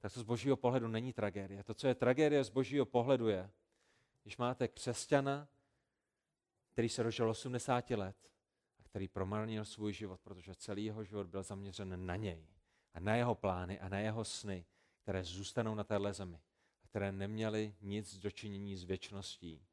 [0.02, 1.64] tak to z božího pohledu není tragédie.
[1.64, 3.50] To, co je tragédie z božího pohledu, je,
[4.22, 5.48] když máte křesťana,
[6.72, 8.16] který se dožil 80 let
[8.78, 12.46] a který promarnil svůj život, protože celý jeho život byl zaměřen na něj
[12.94, 14.64] a na jeho plány a na jeho sny,
[15.02, 16.40] které zůstanou na téhle zemi
[16.84, 19.66] a které neměly nic dočinění s věčností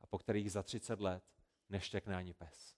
[0.00, 1.24] a po kterých za 30 let
[1.68, 2.76] neštěkne ani pes.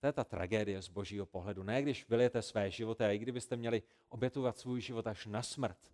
[0.00, 1.62] To je ta tragédie z božího pohledu.
[1.62, 5.92] Ne když vylijete své životy, a i kdybyste měli obětovat svůj život až na smrt,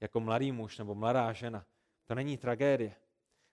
[0.00, 1.64] jako mladý muž nebo mladá žena,
[2.06, 2.92] to není tragédie.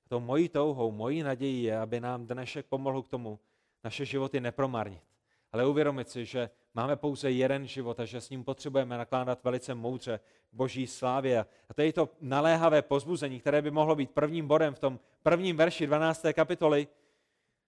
[0.08, 3.40] To mojí touhou, mojí nadějí je, aby nám dnešek pomohl k tomu
[3.84, 5.04] naše životy nepromarnit.
[5.52, 9.76] Ale uvědomit si, že máme pouze jeden život a že s ním potřebujeme nakládat velice
[9.76, 10.20] moudře
[10.52, 11.46] boží slávě.
[11.70, 15.58] A to je to naléhavé pozbuzení, které by mohlo být prvním bodem v tom prvním
[15.58, 16.26] verši 12.
[16.34, 16.88] kapitoly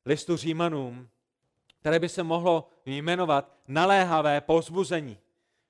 [0.05, 1.09] listu Římanům,
[1.79, 5.17] které by se mohlo jmenovat naléhavé pozbuzení.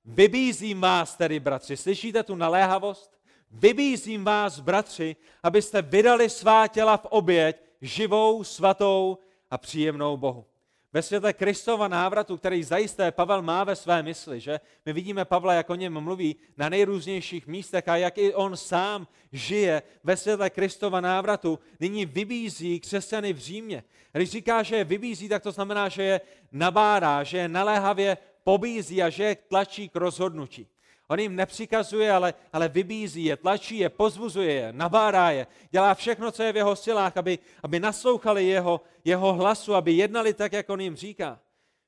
[0.10, 3.18] Vybízím vás tedy, bratři, slyšíte tu naléhavost?
[3.52, 9.18] Vybízím vás, bratři, abyste vydali svá těla v oběť, živou, svatou
[9.52, 10.46] a příjemnou Bohu
[10.94, 15.54] ve světle Kristova návratu, který zajisté Pavel má ve své mysli, že my vidíme Pavla,
[15.54, 20.50] jak o něm mluví na nejrůznějších místech a jak i on sám žije ve světle
[20.50, 23.84] Kristova návratu, nyní vybízí křesťany v Římě.
[24.12, 28.18] Když říká, že je vybízí, tak to znamená, že je nabádá, že je naléhavě
[28.48, 30.68] pobízí a že je tlačí k rozhodnutí.
[31.08, 36.32] On jim nepřikazuje, ale, ale vybízí je, tlačí je, pozbuzuje je, nabádá je, dělá všechno,
[36.32, 40.70] co je v jeho silách, aby, aby naslouchali jeho, jeho hlasu, aby jednali tak, jak
[40.70, 41.40] on jim říká.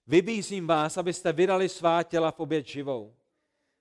[0.07, 3.13] Vybízím vás, abyste vydali svá těla v oběť živou.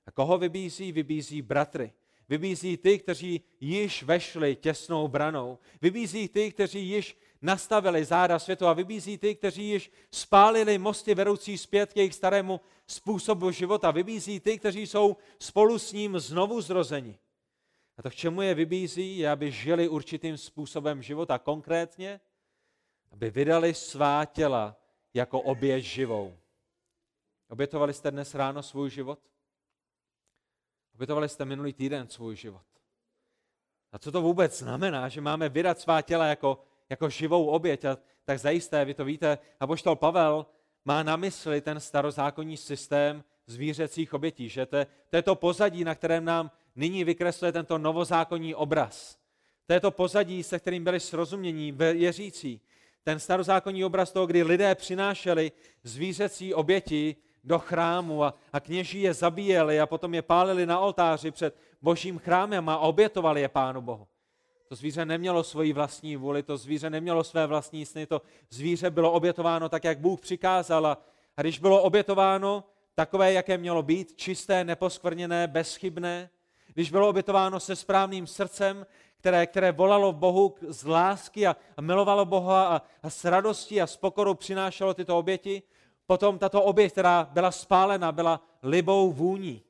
[0.07, 0.93] A koho vybízí?
[0.93, 1.93] Vybízí bratry.
[2.29, 5.59] Vybízí ty, kteří již vešli těsnou branou.
[5.83, 11.59] Vybízí ty, kteří již nastavili záda světu a vybízí ty, kteří již spálili mosty vedoucí
[11.59, 13.91] zpět k jejich starému způsobu života.
[13.91, 17.19] Vybízí ty, kteří jsou spolu s ním znovu zrozeni.
[17.97, 21.39] A to, k čemu je vybízí, je, aby žili určitým způsobem života.
[21.39, 22.21] Konkrétně,
[23.11, 24.77] aby vydali svá těla
[25.15, 26.39] jako oběť živou.
[27.49, 29.19] Obětovali jste dnes ráno svůj život?
[30.95, 32.67] Obětovali jste minulý týden svůj život?
[33.93, 37.85] A co to vůbec znamená, že máme vydat svá těla jako jako živou oběť.
[37.85, 40.47] A tak zajisté, vy to víte, a poštol Pavel
[40.85, 45.85] má na mysli ten starozákonní systém zvířecích obětí, že to je, to je to pozadí,
[45.85, 49.19] na kterém nám nyní vykresluje tento novozákonní obraz.
[49.67, 52.61] To je to pozadí, se kterým byli srozumění věřící.
[53.05, 59.15] Ten starozákonní obraz toho, kdy lidé přinášeli zvířecí oběti do chrámu a, a kněží je
[59.15, 64.07] zabíjeli a potom je pálili na oltáři před božím chrámem a obětovali je Pánu Bohu.
[64.69, 69.13] To zvíře nemělo svoji vlastní vůli, to zvíře nemělo své vlastní sny, to zvíře bylo
[69.13, 70.87] obětováno tak, jak Bůh přikázal.
[71.37, 76.31] A když bylo obětováno takové, jaké mělo být, čisté, neposkvrněné, bezchybné,
[76.75, 82.25] když bylo obětováno se správným srdcem, které, které volalo Bohu z lásky a, a milovalo
[82.25, 85.63] Boha a, a s radostí a s pokorou přinášelo tyto oběti,
[86.07, 89.63] potom tato oběť, která byla spálena, byla libou vůní.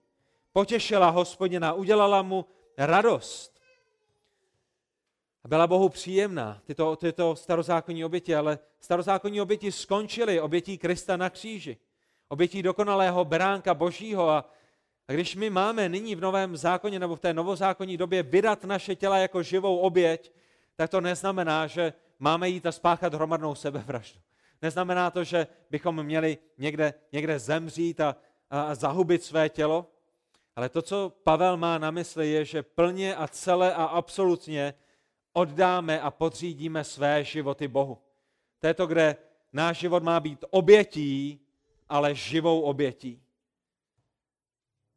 [0.52, 2.46] Potěšila hospodina, udělala mu
[2.78, 3.57] radost
[5.46, 11.76] byla Bohu příjemná, tyto, tyto starozákonní oběti, ale starozákonní oběti skončily obětí Krista na kříži,
[12.28, 14.50] obětí dokonalého beránka božího a,
[15.08, 18.96] a když my máme nyní v novém zákoně nebo v té novozákonní době vydat naše
[18.96, 20.32] těla jako živou oběť,
[20.76, 24.20] tak to neznamená, že máme jít a spáchat hromadnou sebevraždu.
[24.62, 28.16] Neznamená to, že bychom měli někde, někde zemřít a,
[28.50, 29.86] a, a zahubit své tělo,
[30.58, 34.74] Ale to, co Pavel má na mysli, je, že plně a celé a absolutně
[35.38, 37.98] oddáme a podřídíme své životy Bohu.
[38.58, 39.16] To je to, kde
[39.52, 41.40] náš život má být obětí,
[41.88, 43.22] ale živou obětí.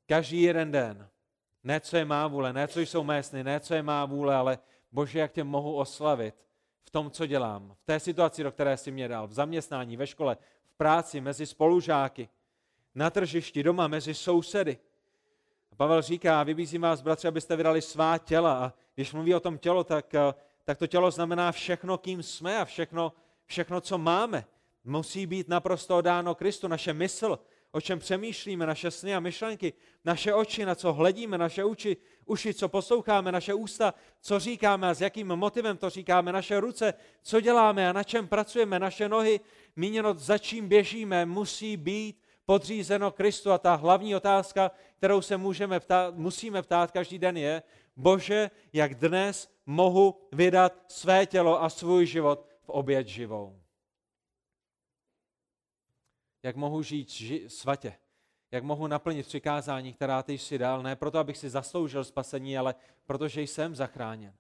[0.06, 1.08] Každý jeden den.
[1.63, 4.36] Ne, co je má vůle, ne, co jsou mé sny, ne, co je má vůle,
[4.36, 4.60] ale
[4.91, 6.45] Bože, jak tě mohu oslavit
[6.84, 10.08] v tom, co dělám, v té situaci, do které jsi mě dal, v zaměstnání, ve
[10.08, 12.30] škole, v práci, mezi spolužáky,
[12.95, 14.77] na tržišti, doma, mezi sousedy.
[15.82, 18.65] Pavel říká, vybízím vás, bratři, abyste vydali svá těla.
[18.65, 22.58] A když mluví o tom tělo, tak, eh, tak to tělo znamená všechno, kým jsme
[22.58, 23.13] a všechno,
[23.46, 24.46] všechno, co máme.
[24.84, 27.39] Musí být naprosto dáno Kristu, naše mysl,
[27.72, 29.74] o čem přemýšlíme, naše sny a myšlenky,
[30.06, 34.94] naše oči, na co hledíme, naše uči, uši, co posloucháme, naše ústa, co říkáme a
[34.94, 39.39] s jakým motivem to říkáme, naše ruce, co děláme a na čem pracujeme, naše nohy,
[39.76, 42.20] míněno za čím běžíme, musí být
[42.52, 43.52] podřízeno Kristu.
[43.52, 47.64] A ta hlavní otázka, kterou se můžeme ptát, musíme ptát každý den je,
[47.96, 53.56] Bože, jak dnes mohu vydat své tělo a svůj život v oběť živou
[56.44, 57.94] jak mohu žít ži- svatě,
[58.52, 62.76] jak mohu naplnit přikázání, která ty jsi dal, ne proto, abych si zasloužil spasení, ale
[63.06, 64.34] protože jsem zachráněn.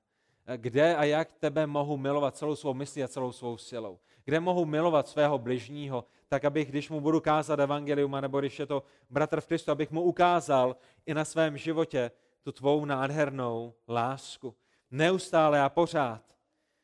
[0.57, 3.99] Kde a jak tebe mohu milovat celou svou myslí a celou svou silou?
[4.25, 8.65] Kde mohu milovat svého bližního, tak abych, když mu budu kázat evangelium, nebo když je
[8.65, 14.55] to bratr v Kristu, abych mu ukázal i na svém životě tu tvou nádhernou lásku.
[14.91, 16.23] Neustále a pořád,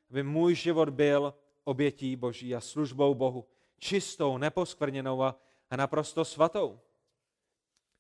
[0.09, 1.33] aby můj život byl
[1.63, 3.47] obětí Boží a službou Bohu
[3.79, 5.35] čistou, neposkvrněnou a,
[5.69, 6.79] a naprosto svatou.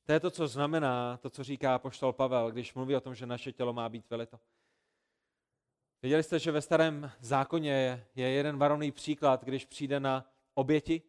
[0.05, 3.25] To je to, co znamená, to, co říká poštol Pavel, když mluví o tom, že
[3.25, 4.39] naše tělo má být velito.
[6.01, 11.01] Viděli jste, že ve starém zákoně je jeden varovný příklad, když přijde na oběti.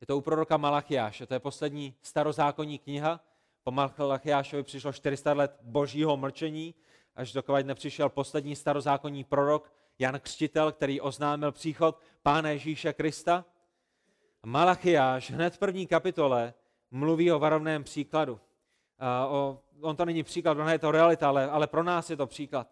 [0.00, 3.20] Je to u proroka Malachiáše, to je poslední starozákonní kniha.
[3.62, 6.74] Po Malachiášovi přišlo 400 let božího mlčení,
[7.16, 13.44] až dokud nepřišel poslední starozákonní prorok, Jan Křtitel, který oznámil příchod Pána Ježíše Krista.
[14.46, 16.54] Malachiáš hned v první kapitole
[16.90, 18.40] mluví o varovném příkladu.
[19.28, 22.26] O, on to není příklad, ona je to realita, ale, ale pro nás je to
[22.26, 22.68] příklad.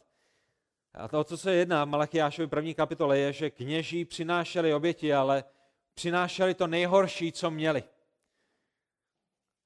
[0.94, 5.44] A to, co se jedná v Malachiášovi první kapitole, je, že kněží přinášeli oběti, ale
[5.96, 7.84] přinášeli to nejhorší, co měli.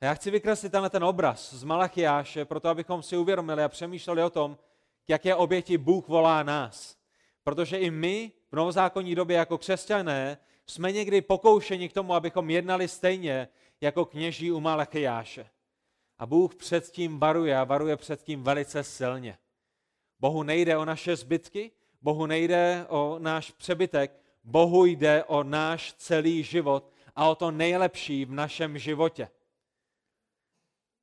[0.01, 4.23] A já chci vykreslit tenhle ten obraz z Malachiáše, proto abychom si uvědomili a přemýšleli
[4.23, 4.59] o tom,
[5.07, 6.97] k jaké oběti Bůh volá nás.
[7.45, 12.88] Protože i my v novozákonní době jako křesťané jsme někdy pokoušeni k tomu, abychom jednali
[12.88, 13.49] stejně
[13.81, 15.51] jako kněží u Malachiáše.
[16.19, 19.38] A Bůh před tím varuje a varuje před tím velice silně.
[20.21, 21.71] Bohu nejde o naše zbytky,
[22.03, 28.24] Bohu nejde o náš přebytek, Bohu jde o náš celý život a o to nejlepší
[28.24, 29.31] v našem životě.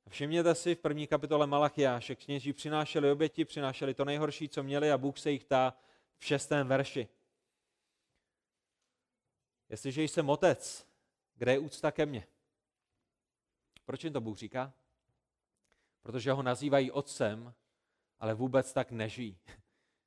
[0.08, 4.98] Všimněte si v první kapitole Malachiáše, kněží přinášeli oběti, přinášeli to nejhorší, co měli a
[4.98, 5.76] Bůh se jich ptá,
[6.18, 7.08] v šestém verši.
[9.68, 10.86] Jestliže jsem otec,
[11.34, 12.26] kde je úcta ke mně?
[13.84, 14.72] Proč jim to Bůh říká?
[16.02, 17.54] Protože ho nazývají otcem,
[18.18, 19.38] ale vůbec tak nežijí.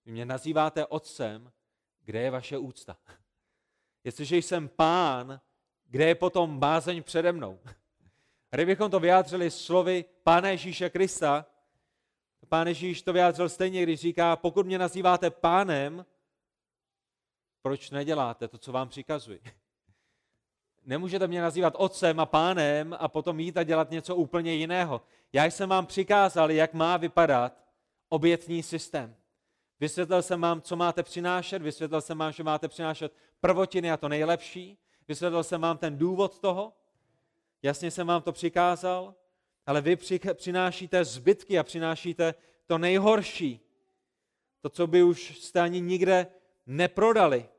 [0.06, 1.52] Vy mě nazýváte otcem,
[2.00, 2.98] kde je vaše úcta?
[4.04, 5.40] Jestliže jsem pán,
[5.86, 7.60] kde je potom bázeň přede mnou?
[8.50, 11.46] Kdybychom to vyjádřili slovy Pána Ježíše Krista,
[12.50, 16.06] Pán Ježíš to vyjádřil stejně, když říká, pokud mě nazýváte pánem,
[17.62, 19.42] proč neděláte to, co vám přikazuji?
[20.86, 25.02] Nemůžete mě nazývat otcem a pánem a potom jít a dělat něco úplně jiného.
[25.34, 27.64] Já jsem vám přikázal, jak má vypadat
[28.10, 29.16] obětní systém.
[29.80, 34.10] Vysvětlil jsem vám, co máte přinášet, vysvětlil jsem vám, že máte přinášet prvotiny a to
[34.10, 34.78] nejlepší.
[35.08, 36.74] Vysvětlil jsem vám ten důvod toho.
[37.64, 39.16] Jasně jsem vám to přikázal
[39.66, 39.98] ale vy
[40.34, 43.60] přinášíte zbytky a přinášíte to nejhorší.
[44.62, 46.28] To, co by už jste ani nikde
[46.66, 47.50] neprodali.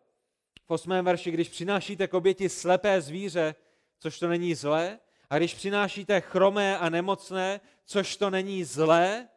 [0.66, 3.55] V osmém verši, když přinášíte k oběti slepé zvíře,
[3.99, 4.99] což to není zlé,
[5.31, 9.28] a když přinášíte chromé a nemocné, což to není zlé,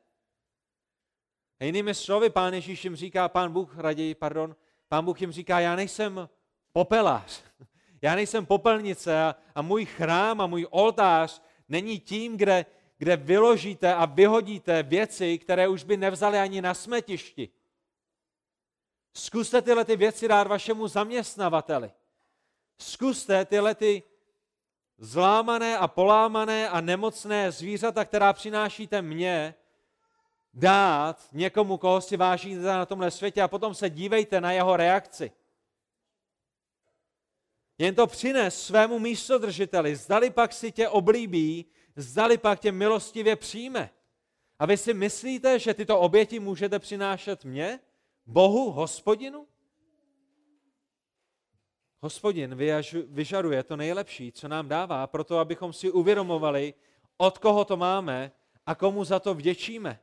[1.60, 4.56] a jinými slovy, pán Ježíš jim říká, pán Bůh raději, pardon,
[4.88, 6.30] pán Bůh jim říká, já nejsem
[6.76, 7.44] popelář,
[8.02, 12.66] já nejsem popelnice a, a můj chrám a můj oltář není tím, kde,
[12.98, 17.50] kde vyložíte a vyhodíte věci, které už by nevzali ani na smetišti.
[19.14, 21.92] Zkuste tyhle ty věci dát vašemu zaměstnavateli.
[22.78, 24.04] Zkuste tyhle ty
[24.98, 29.56] zlámané a polámané a nemocné zvířata, která přinášíte mně,
[30.54, 35.32] dát někomu, koho si vážíte na tomhle světě a potom se dívejte na jeho reakci.
[37.78, 41.66] Jen to přines svému místodržiteli, zdali pak si tě oblíbí,
[41.96, 43.90] zdali pak tě milostivě přijme.
[44.60, 47.80] A vy si myslíte, že tyto oběti můžete přinášet mně,
[48.26, 49.48] Bohu, hospodinu?
[52.02, 52.58] Hospodin
[53.08, 56.74] vyžaduje to nejlepší, co nám dává, proto abychom si uvědomovali,
[57.18, 58.32] od koho to máme
[58.66, 60.00] a komu za to vděčíme.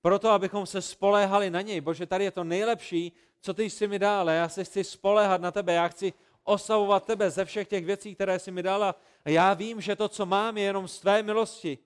[0.00, 1.80] Proto, abychom se spoléhali na něj.
[1.80, 4.30] Bože, tady je to nejlepší, co ty jsi mi dal.
[4.30, 5.72] Já se chci spoléhat na tebe.
[5.72, 6.12] Já chci
[6.48, 8.94] oslavovat tebe ze všech těch věcí, které jsi mi dala.
[9.24, 11.78] A já vím, že to, co mám, je jenom z tvé milosti.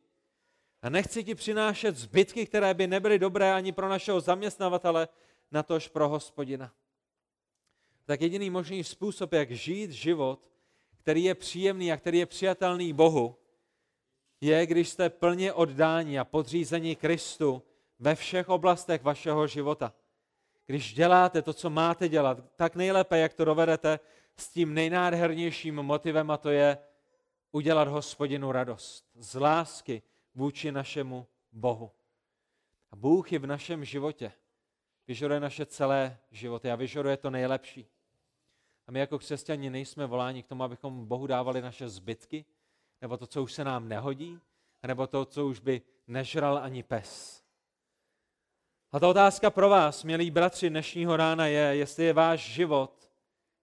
[0.83, 5.09] A nechci ti přinášet zbytky, které by nebyly dobré ani pro našeho zaměstnavatele,
[5.51, 6.73] natož pro hospodina.
[8.05, 10.41] Tak jediný možný způsob, jak žít život,
[10.99, 13.37] který je příjemný a který je přijatelný Bohu,
[14.41, 17.63] je, když jste plně oddáni a podřízení Kristu
[17.99, 19.95] ve všech oblastech vašeho života.
[20.67, 24.01] Když děláte to, co máte dělat, tak nejlépe, jak to dovedete,
[24.37, 26.79] s tím nejnádhernějším motivem, a to je
[27.53, 30.03] udělat hospodinu radost z lásky
[30.35, 31.91] vůči našemu Bohu.
[32.91, 34.33] A Bůh je v našem životě.
[35.09, 37.87] Vyžaduje naše celé životy a vyžaduje to nejlepší.
[38.87, 42.45] A my jako křesťani nejsme voláni k tomu, abychom Bohu dávali naše zbytky,
[43.01, 44.41] nebo to, co už se nám nehodí,
[44.83, 47.43] nebo to, co už by nežral ani pes.
[48.93, 53.02] A ta otázka pro vás, milí bratři, dnešního rána je, jestli je váš život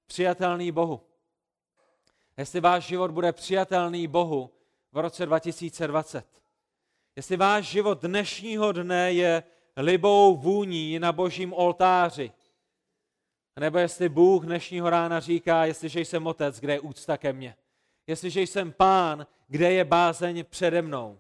[0.10, 1.02] přijatelný Bohu.
[2.38, 4.52] Jestli váš život bude přijatelný Bohu
[4.92, 6.26] v roce 2020.
[7.16, 9.44] Jestli váš život dnešního dne je
[9.78, 12.32] libou vůní na božím oltáři.
[13.60, 17.56] Nebo jestli Bůh dnešního rána říká, jestliže jsem otec, kde je úcta ke mně.
[18.08, 21.20] Jestliže jsem pán, kde je bázeň přede mnou.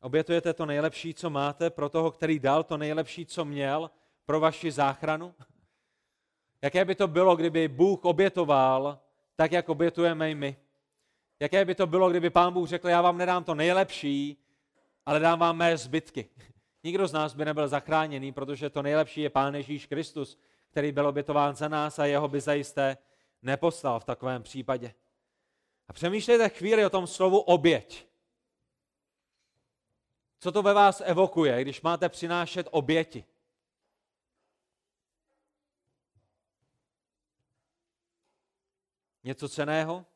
[0.00, 3.90] Obětujete to nejlepší, co máte, pro toho, který dal to nejlepší, co měl,
[4.24, 5.34] pro vaši záchranu?
[6.62, 9.00] Jaké by to bylo, kdyby Bůh obětoval
[9.36, 10.56] tak, jak obětujeme i my?
[11.40, 14.44] Jaké by to bylo, kdyby Pán Bůh řekl, já vám nedám to nejlepší,
[15.06, 16.30] ale dám vám mé zbytky.
[16.84, 20.38] Nikdo z nás by nebyl zachráněný, protože to nejlepší je Pán Ježíš Kristus,
[20.70, 22.96] který byl obětován za nás a jeho by zajisté
[23.42, 24.94] neposlal v takovém případě.
[25.88, 28.08] A přemýšlejte chvíli o tom slovu oběť.
[30.40, 33.24] Co to ve vás evokuje, když máte přinášet oběti?
[39.28, 40.06] Něco ceného?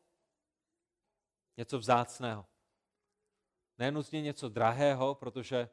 [1.56, 2.46] Něco vzácného.
[3.78, 5.68] Nenutně něco drahého, protože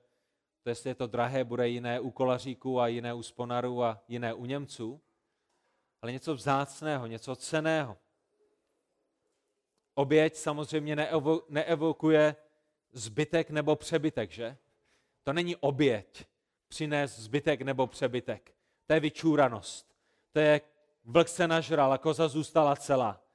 [0.64, 4.34] to, jestli je to drahé, bude jiné u kolaříků a jiné u sponarů a jiné
[4.34, 5.02] u Němců,
[6.02, 7.98] ale něco vzácného, něco ceného.
[9.94, 12.36] Oběť samozřejmě neevo, neevokuje
[12.92, 14.58] zbytek nebo přebytek, že?
[15.24, 16.26] To není oběť
[16.68, 18.56] přinést zbytek nebo přebytek.
[18.88, 19.96] To je vyčúranost.
[20.32, 20.62] To je
[21.04, 23.29] vlk se nažral a koza zůstala celá.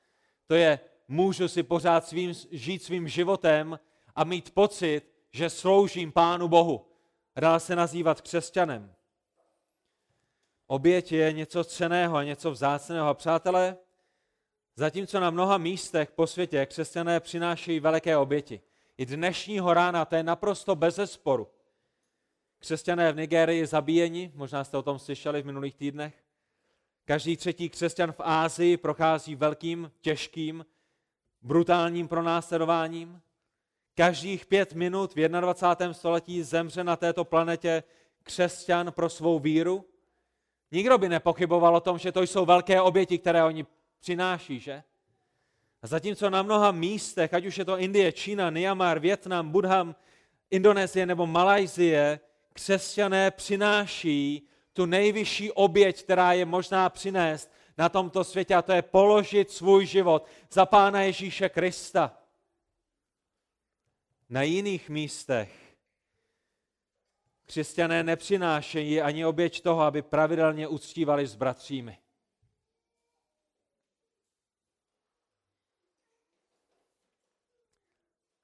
[0.46, 3.78] To je můžu si pořád svým, žít svým životem
[4.14, 6.86] a mít pocit, že sloužím Pánu Bohu.
[7.36, 8.94] Dá se nazývat křesťanem.
[10.66, 13.08] Oběť je něco ceného a něco vzácného.
[13.08, 13.76] A přátelé,
[14.76, 18.60] zatímco na mnoha místech po světě křesťané přinášejí veliké oběti,
[18.98, 21.48] i dnešního rána to je naprosto bez zesporu.
[22.58, 26.23] Křesťané v Nigérii zabíjeni, možná jste o tom slyšeli v minulých týdnech.
[27.04, 30.66] Každý třetí křesťan v Ázii prochází velkým, těžkým,
[31.42, 33.20] brutálním pronásledováním.
[33.94, 35.94] Každých pět minut v 21.
[35.94, 37.82] století zemře na této planetě
[38.22, 39.84] křesťan pro svou víru.
[40.72, 43.66] Nikdo by nepochyboval o tom, že to jsou velké oběti, které oni
[44.00, 44.82] přináší, že?
[45.82, 49.94] A zatímco na mnoha místech, ať už je to Indie, Čína, Myanmar, Větnam, Budham,
[50.50, 52.20] Indonésie nebo Malajzie,
[52.52, 58.82] křesťané přináší tu nejvyšší oběť, která je možná přinést na tomto světě, a to je
[58.82, 62.18] položit svůj život za Pána Ježíše Krista.
[64.28, 65.76] Na jiných místech
[67.44, 71.98] křesťané nepřinášejí ani oběť toho, aby pravidelně uctívali s bratřími.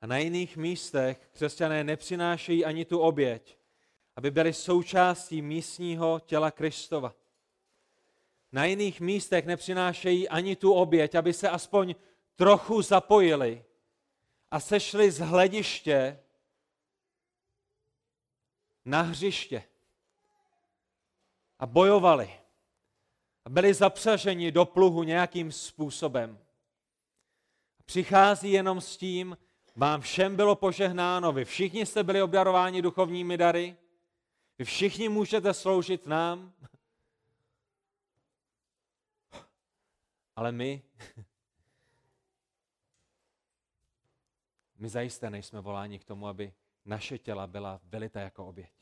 [0.01, 3.60] A na jiných místech křesťané nepřinášejí ani tu oběť,
[4.17, 7.15] aby byli součástí místního těla Kristova.
[8.53, 11.95] Na jiných místech nepřinášejí ani tu oběť, aby se aspoň
[12.37, 13.65] trochu zapojili
[14.51, 16.19] a sešli z hlediště
[18.85, 19.65] na hřiště
[21.59, 22.41] a bojovali
[23.45, 26.39] a byli zapřaženi do pluhu nějakým způsobem.
[27.85, 29.37] Přichází jenom s tím,
[29.77, 33.77] vám všem bylo požehnáno, vy všichni jste byli obdarováni duchovními dary,
[34.61, 36.53] vy všichni můžete sloužit nám,
[40.37, 40.83] ale my,
[44.79, 46.53] my zajisté nejsme voláni k tomu, aby
[46.85, 48.73] naše těla byla vylita jako oběť.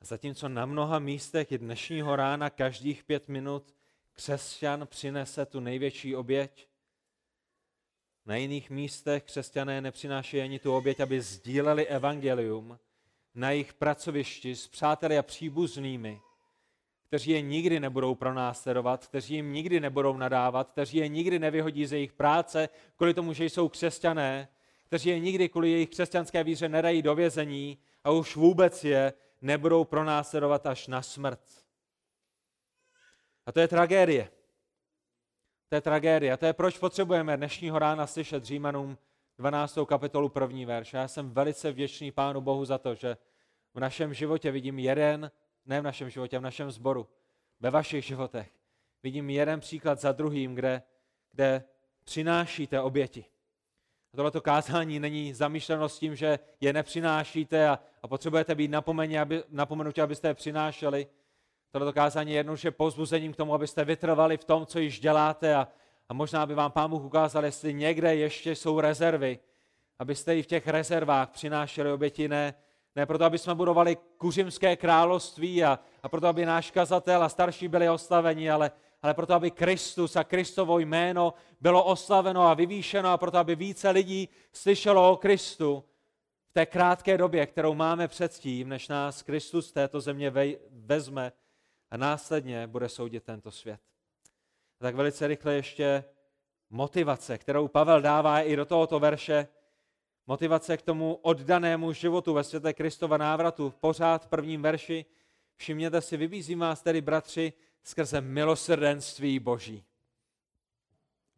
[0.00, 3.74] Zatímco na mnoha místech i dnešního rána každých pět minut
[4.12, 6.68] křesťan přinese tu největší oběť,
[8.26, 12.78] na jiných místech křesťané nepřinášejí ani tu oběť, aby sdíleli evangelium
[13.34, 16.20] na jejich pracovišti s přáteli a příbuznými,
[17.06, 21.96] kteří je nikdy nebudou pronásledovat, kteří jim nikdy nebudou nadávat, kteří je nikdy nevyhodí ze
[21.96, 24.48] jejich práce kvůli tomu, že jsou křesťané,
[24.86, 29.12] kteří je nikdy kvůli jejich křesťanské víře nedají do vězení a už vůbec je
[29.42, 31.40] nebudou pronásledovat až na smrt.
[33.46, 34.30] A to je tragédie.
[35.68, 36.32] To je tragédie.
[36.32, 38.98] A to je proč potřebujeme dnešního rána slyšet Římanům
[39.38, 39.78] 12.
[39.86, 40.92] kapitolu první verš.
[40.92, 43.16] Já jsem velice vděčný Pánu Bohu za to, že
[43.74, 45.30] v našem životě vidím jeden,
[45.66, 47.08] ne v našem životě, v našem sboru,
[47.60, 48.50] ve vašich životech,
[49.02, 50.82] vidím jeden příklad za druhým, kde,
[51.32, 51.64] kde
[52.04, 53.24] přinášíte oběti.
[54.12, 59.18] A tohleto kázání není zamýšleno s tím, že je nepřinášíte a, a potřebujete být napomeni,
[59.18, 61.06] aby, napomenutí, abyste je přinášeli.
[61.70, 65.68] Tohleto kázání je jednoduše pozbuzením k tomu, abyste vytrvali v tom, co již děláte a,
[66.08, 69.38] a možná by vám Pán Bůh ukázal, jestli někde ještě jsou rezervy,
[69.98, 72.54] abyste i v těch rezervách přinášeli oběti, ne,
[72.96, 77.68] ne proto, aby jsme budovali kuřimské království a, a proto, aby náš kazatel a starší
[77.68, 78.70] byli oslaveni, ale,
[79.02, 83.90] ale proto, aby Kristus a Kristovo jméno bylo oslaveno a vyvýšeno a proto, aby více
[83.90, 85.84] lidí slyšelo o Kristu
[86.50, 90.32] v té krátké době, kterou máme předtím, než nás Kristus z této země
[90.70, 91.32] vezme
[91.90, 93.80] a následně bude soudit tento svět.
[94.78, 96.04] Tak velice rychle ještě
[96.70, 99.48] motivace, kterou Pavel dává i do tohoto verše,
[100.26, 103.74] motivace k tomu oddanému životu ve světle Kristova návratu.
[103.80, 105.04] Pořád v prvním verši
[105.56, 107.52] všimněte si, vybízím vás tedy, bratři,
[107.82, 109.84] skrze milosrdenství Boží.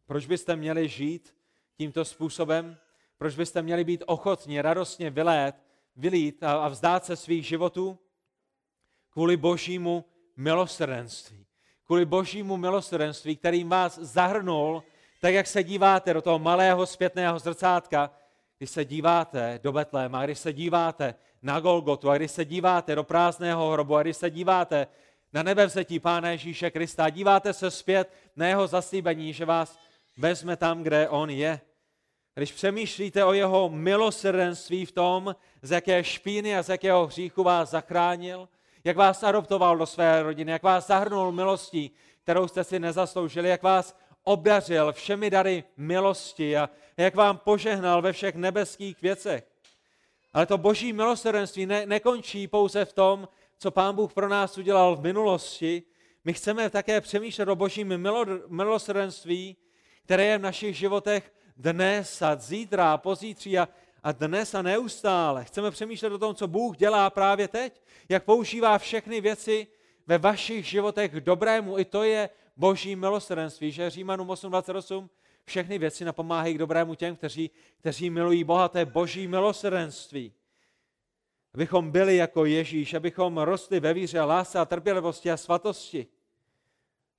[0.05, 1.35] Proč byste měli žít
[1.77, 2.77] tímto způsobem?
[3.17, 5.55] Proč byste měli být ochotni radostně vylét,
[5.95, 7.99] vylít a vzdát se svých životů?
[9.09, 11.46] Kvůli božímu milosrdenství.
[11.87, 14.83] Kvůli božímu milosrdenství, kterým vás zahrnul,
[15.21, 18.11] tak jak se díváte do toho malého zpětného zrcátka,
[18.57, 23.03] když se díváte do Betléma, když se díváte na Golgotu, a když se díváte do
[23.03, 24.87] prázdného hrobu, a když se díváte
[25.33, 29.79] na nebevzetí Pána Ježíše Krista, díváte se zpět na jeho zaslíbení, že vás
[30.17, 31.59] vezme tam, kde on je.
[32.35, 37.69] Když přemýšlíte o jeho milosrdenství v tom, z jaké špíny a z jakého hříchu vás
[37.69, 38.49] zachránil,
[38.87, 41.91] jak vás adoptoval do své rodiny, jak vás zahrnul milostí,
[42.23, 48.13] kterou jste si nezasloužili, jak vás obdařil všemi dary milosti a jak vám požehnal ve
[48.13, 49.47] všech nebeských věcech.
[50.33, 53.27] Ale to boží milosrdenství ne, nekončí pouze v tom,
[53.57, 55.83] co pán Bůh pro nás udělal v minulosti.
[56.23, 59.57] My chceme také přemýšlet o božím milo, milosrdenství,
[60.03, 63.67] které je v našich životech dnes a zítra a pozítří a,
[64.03, 65.45] a dnes a neustále.
[65.45, 69.67] Chceme přemýšlet o tom, co Bůh dělá právě teď, jak používá všechny věci
[70.07, 71.79] ve vašich životech k dobrému.
[71.79, 75.09] I to je boží milosrdenství, že Římanům 8.28
[75.45, 80.33] všechny věci napomáhají k dobrému těm, kteří, kteří milují Boha, to je boží milosrdenství.
[81.53, 86.07] Abychom byli jako Ježíš, abychom rostli ve víře lásce a trpělivosti a svatosti.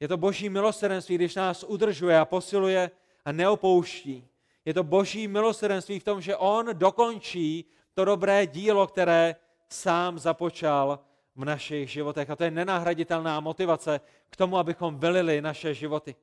[0.01, 2.91] Je to boží milosrdenství, když nás udržuje a posiluje
[3.25, 4.29] a neopouští.
[4.69, 7.65] Je to boží milosrdenství v tom, že on dokončí
[7.95, 9.37] to dobré dílo, které
[9.69, 10.99] sám započal
[11.37, 12.31] v našich životech.
[12.31, 14.01] A to je nenahraditelná motivace
[14.31, 16.17] k tomu, abychom vylili naše životy.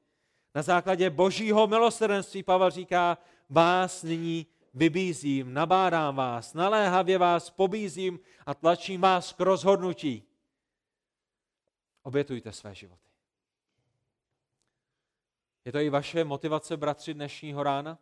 [0.55, 3.17] Na základě božího milosrdenství Pavel říká,
[3.49, 10.23] vás nyní vybízím, nabádám vás, naléhavě vás pobízím a tlačím vás k rozhodnutí.
[12.03, 13.09] Obětujte své životy.
[15.65, 17.97] Je to i vaše motivace, bratři, dnešního rána?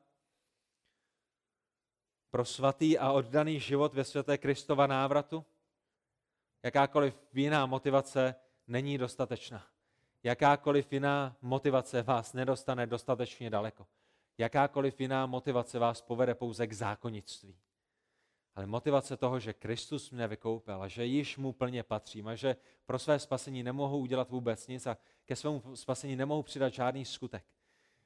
[2.33, 5.45] Pro svatý a oddaný život ve světé Kristova návratu?
[6.63, 8.35] Jakákoliv jiná motivace
[8.67, 9.67] není dostatečná.
[10.23, 13.87] Jakákoliv jiná motivace vás nedostane dostatečně daleko.
[14.37, 17.55] Jakákoliv jiná motivace vás povede pouze k zákonnictví.
[18.55, 22.55] Ale motivace toho, že Kristus mě vykoupil a že již mu plně patřím a že
[22.85, 27.45] pro své spasení nemohu udělat vůbec nic a ke svému spasení nemohu přidat žádný skutek.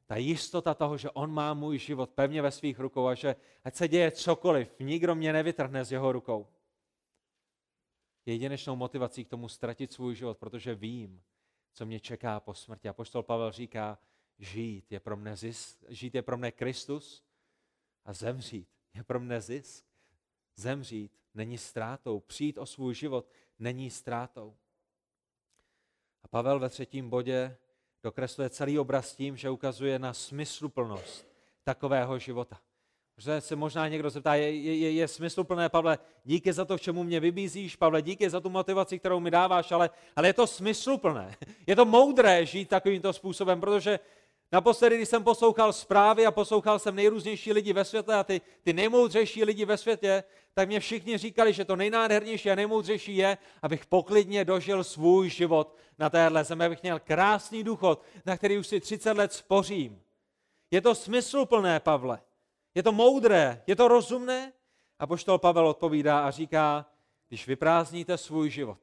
[0.08, 3.76] Ta jistota toho, že on má můj život pevně ve svých rukou a že ať
[3.76, 6.48] se děje cokoliv, nikdo mě nevytrhne z jeho rukou.
[8.26, 11.24] Je jedinečnou motivací k tomu ztratit svůj život, protože vím,
[11.74, 12.90] co mě čeká po smrti.
[12.90, 14.00] A poštol Pavel říká,
[14.40, 17.24] žít je pro mne zisk, žít je pro mne Kristus
[18.06, 19.86] a zemřít je pro mne zisk.
[20.56, 23.30] Zemřít není ztrátou, přijít o svůj život
[23.60, 24.58] není ztrátou.
[26.24, 27.58] A Pavel ve třetím bodě
[28.04, 31.28] dokresluje celý obraz tím, že ukazuje na smysluplnost
[31.64, 32.60] takového života.
[33.18, 37.04] Že se možná někdo zeptá, je, je, je smysluplné, Pavle, díky za to, k čemu
[37.04, 41.36] mě vybízíš, Pavle, díky za tu motivaci, kterou mi dáváš, ale, ale je to smysluplné.
[41.68, 44.00] Je to moudré žít takovýmto způsobem, protože
[44.52, 48.74] naposledy, když jsem poslouchal zprávy a poslouchal jsem nejrůznější lidi ve světě a ty, ty
[48.74, 50.24] nejmoudřejší lidi ve světě,
[50.54, 55.76] tak mě všichni říkali, že to nejnádhernější a nejmoudřejší je, abych poklidně dožil svůj život
[56.00, 60.02] na téhle zemi, abych měl krásný důchod, na který už si 30 let spořím.
[60.72, 62.20] Je to smysluplné, Pavle.
[62.76, 64.54] Je to moudré, je to rozumné?
[65.00, 66.86] A poštol Pavel odpovídá a říká,
[67.28, 68.80] když vyprázdníte svůj život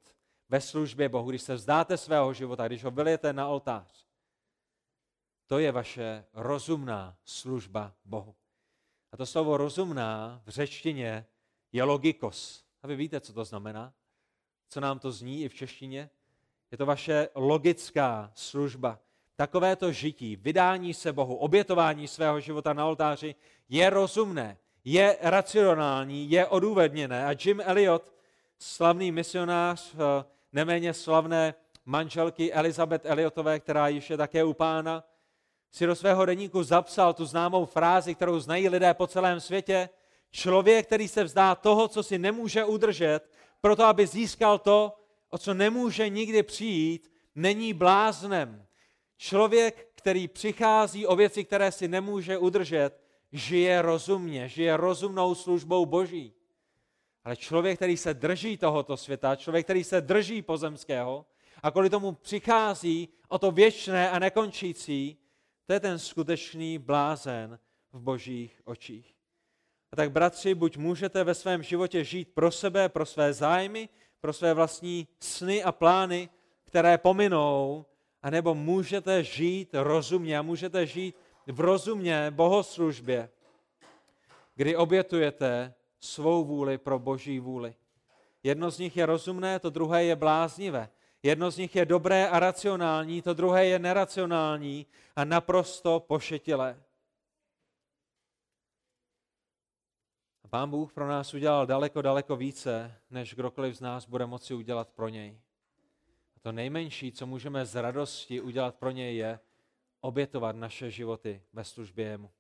[0.49, 4.04] ve službě Bohu, když se vzdáte svého života, když ho vylijete na oltář,
[5.47, 8.35] to je vaše rozumná služba Bohu.
[9.13, 11.27] A to slovo rozumná v řečtině
[11.73, 12.65] je logikos.
[12.83, 13.93] A vy víte, co to znamená?
[14.69, 16.11] Co nám to zní i v češtině?
[16.71, 18.99] Je to vaše logická služba.
[19.37, 23.35] Takovéto žití, vydání se Bohu, obětování svého života na oltáři
[23.69, 27.27] je rozumné, je racionální, je odůvodněné.
[27.27, 28.13] A Jim Elliot,
[28.59, 35.05] slavný misionář, eh, neméně slavné manželky Elizabeth Elliotové, která již je také u pána,
[35.75, 39.89] si do svého deníku zapsal tu známou frázi, kterou znají lidé po celém světě.
[40.31, 43.21] Člověk, který se vzdá toho, co si nemůže udržet,
[43.61, 44.93] proto aby získal to,
[45.31, 48.67] o co nemůže nikdy přijít, není bláznem.
[49.17, 53.01] Člověk, který přichází o věci, které si nemůže udržet,
[53.33, 56.35] žije rozumně, žije rozumnou službou Boží.
[57.25, 61.27] Ale člověk, který se drží tohoto světa, člověk, který se drží pozemského
[61.63, 65.19] a kvůli tomu přichází o to věčné a nekončící,
[65.67, 67.59] to je ten skutečný blázen
[67.93, 69.15] v božích očích.
[69.93, 73.89] A tak, bratři, buď můžete ve svém životě žít pro sebe, pro své zájmy,
[74.21, 76.29] pro své vlastní sny a plány,
[76.65, 77.87] které pominou,
[78.23, 83.31] anebo můžete žít rozumně a můžete žít v rozumně bohoslužbě,
[84.55, 87.75] kdy obětujete svou vůli pro boží vůli.
[88.43, 90.91] Jedno z nich je rozumné, to druhé je bláznivé.
[91.25, 96.83] Jedno z nich je dobré a racionální, to druhé je neracionální a naprosto pošetilé.
[100.45, 104.55] A Pán Bůh pro nás udělal daleko, daleko více, než kdokoliv z nás bude moci
[104.55, 105.41] udělat pro něj.
[106.37, 109.41] A to nejmenší, co můžeme z radosti udělat pro něj, je
[110.01, 112.31] obětovat naše životy ve službě jemu.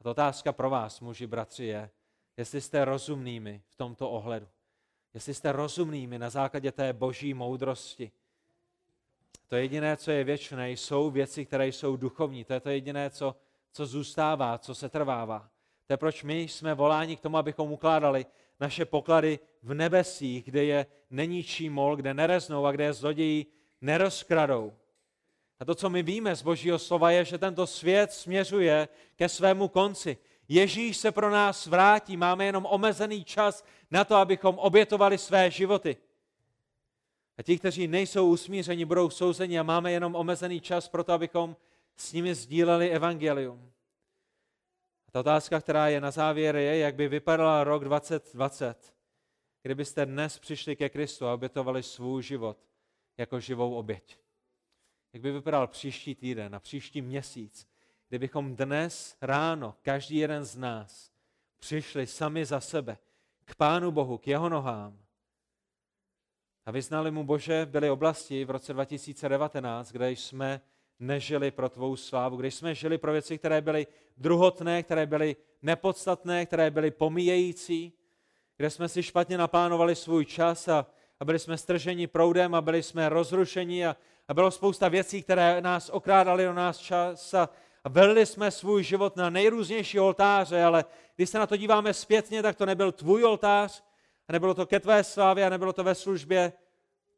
[0.00, 1.90] A to otázka pro vás, muži, bratři, je,
[2.36, 4.48] jestli jste rozumnými v tomto ohledu
[5.14, 8.10] jestli jste rozumnými na základě té boží moudrosti.
[9.48, 12.44] To jediné, co je věčné, jsou věci, které jsou duchovní.
[12.44, 13.36] To je to jediné, co,
[13.72, 15.50] co zůstává, co se trvává.
[15.86, 18.26] To je proč my jsme voláni k tomu, abychom ukládali
[18.60, 23.46] naše poklady v nebesích, kde je neníčí mol, kde nereznou a kde je zloději
[23.80, 24.72] nerozkradou.
[25.60, 29.68] A to, co my víme z Božího slova, je, že tento svět směřuje ke svému
[29.68, 30.16] konci.
[30.48, 35.96] Ježíš se pro nás vrátí, máme jenom omezený čas na to, abychom obětovali své životy.
[37.38, 41.56] A ti, kteří nejsou usmířeni, budou souzeni a máme jenom omezený čas pro to, abychom
[41.96, 43.72] s nimi sdíleli evangelium.
[45.08, 48.94] A ta otázka, která je na závěr, je, jak by vypadal rok 2020,
[49.62, 52.58] kdybyste dnes přišli ke Kristu a obětovali svůj život
[53.16, 54.18] jako živou oběť.
[55.12, 57.68] Jak by vypadal příští týden a příští měsíc,
[58.08, 61.10] kdybychom dnes ráno, každý jeden z nás,
[61.58, 62.98] přišli sami za sebe
[63.44, 64.98] k Pánu Bohu, k jeho nohám
[66.68, 70.60] a vyznali mu, Bože, byly oblasti v roce 2019, kde jsme
[70.98, 73.86] nežili pro tvou slávu, kde jsme žili pro věci, které byly
[74.16, 77.92] druhotné, které byly nepodstatné, které byly pomíjející,
[78.56, 80.86] kde jsme si špatně naplánovali svůj čas a,
[81.20, 83.96] a byli jsme strženi proudem a byli jsme rozrušeni a,
[84.28, 87.48] a bylo spousta věcí, které nás okrádaly o nás čas a,
[87.88, 90.84] a velili jsme svůj život na nejrůznější oltáře, ale
[91.16, 93.84] když se na to díváme zpětně, tak to nebyl tvůj oltář,
[94.28, 96.52] a nebylo to ke tvé slávě, a nebylo to ve službě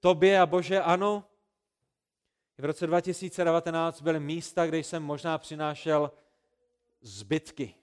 [0.01, 1.25] tobě a Bože, ano.
[2.59, 6.13] V roce 2019 byly místa, kde jsem možná přinášel
[7.01, 7.75] zbytky.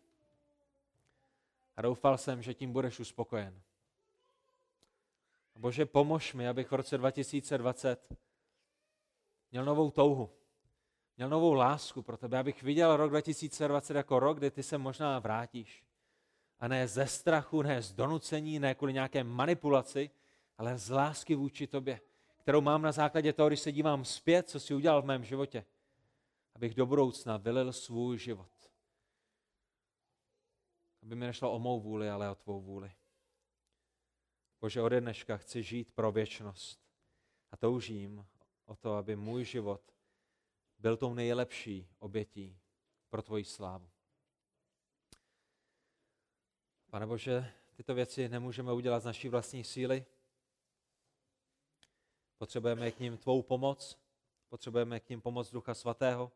[1.77, 3.61] A doufal jsem, že tím budeš uspokojen.
[5.55, 8.13] Bože, pomož mi, abych v roce 2020
[9.51, 10.36] měl novou touhu,
[11.17, 15.19] měl novou lásku pro tebe, abych viděl rok 2020 jako rok, kdy ty se možná
[15.19, 15.83] vrátíš.
[16.59, 20.09] A ne ze strachu, ne z donucení, ne kvůli nějaké manipulaci,
[20.57, 22.01] ale z lásky vůči tobě,
[22.37, 25.65] kterou mám na základě toho, když se dívám zpět, co jsi udělal v mém životě,
[26.55, 28.51] abych do budoucna vylil svůj život.
[31.03, 32.91] Aby mi nešlo o mou vůli, ale o tvou vůli.
[34.61, 36.79] Bože, ode dneška chci žít pro věčnost
[37.51, 38.25] a toužím
[38.65, 39.96] o to, aby můj život
[40.79, 42.59] byl tou nejlepší obětí
[43.09, 43.89] pro tvoji slávu.
[46.89, 50.05] Pane Bože, tyto věci nemůžeme udělat z naší vlastní síly.
[52.37, 53.99] Potřebujeme k ním tvou pomoc,
[54.49, 56.31] potřebujeme k ním pomoc Ducha Svatého.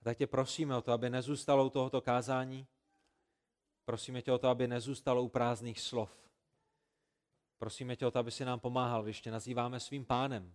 [0.00, 2.66] A tak tě prosíme o to, aby nezůstalo u tohoto kázání.
[3.84, 6.10] Prosíme tě o to, aby nezůstalo u prázdných slov.
[7.58, 10.54] Prosíme tě o to, aby si nám pomáhal, když tě nazýváme svým pánem,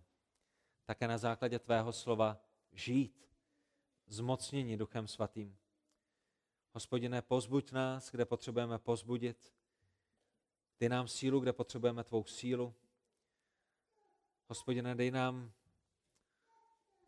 [0.90, 2.40] také na základě tvého slova
[2.72, 3.28] žít,
[4.06, 5.58] zmocnění Duchem Svatým.
[6.72, 9.54] Hospodine, pozbuď nás, kde potřebujeme pozbudit.
[10.80, 12.74] Dej nám sílu, kde potřebujeme tvou sílu.
[14.48, 15.52] Hospodine, dej nám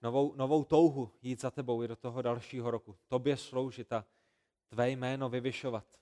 [0.02, 2.98] novou, novou touhu jít za tebou i do toho dalšího roku.
[3.08, 4.06] Tobě sloužit a
[4.68, 6.00] tvé jméno vyvyšovat.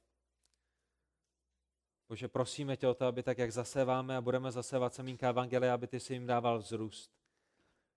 [2.09, 5.87] Bože, prosíme tě o to, aby tak, jak zaseváme a budeme zasevat semínka Evangelia, aby
[5.87, 7.20] ty si jim dával vzrůst.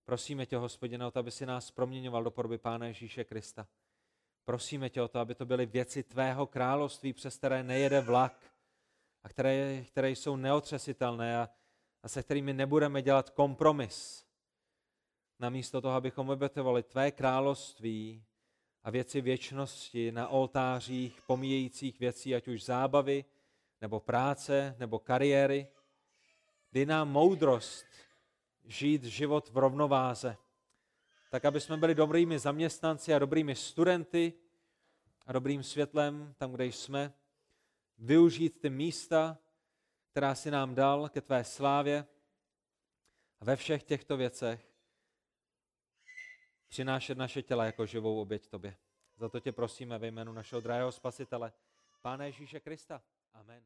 [0.06, 3.68] Prosíme tě, hospodine, o to, aby si nás proměňoval do podoby Pána Ježíše Krista.
[4.45, 8.54] Prosíme tě o to, aby to byly věci tvého království, přes které nejede vlak
[9.24, 11.49] a které, které jsou neotřesitelné a,
[12.04, 14.26] a se kterými nebudeme dělat kompromis.
[15.39, 18.26] Namísto toho, abychom obětovali tvé království
[18.84, 23.26] a věci věčnosti na oltářích pomíjejících věcí, ať už zábavy,
[23.82, 25.68] nebo práce, nebo kariéry.
[26.72, 27.86] Dej nám moudrost
[28.66, 30.38] žít život v rovnováze,
[31.30, 34.34] tak aby jsme byli dobrými zaměstnanci a dobrými studenty
[35.26, 37.14] a dobrým světlem tam, kde jsme,
[37.97, 39.38] využít ty místa,
[40.11, 42.05] která si nám dal ke tvé slávě
[43.39, 44.74] a ve všech těchto věcech
[46.68, 48.78] přinášet naše těla jako živou oběť tobě.
[49.18, 51.53] Za to tě prosíme ve jménu našeho drahého spasitele,
[52.01, 53.01] Pána Ježíše Krista.
[53.34, 53.64] Amen.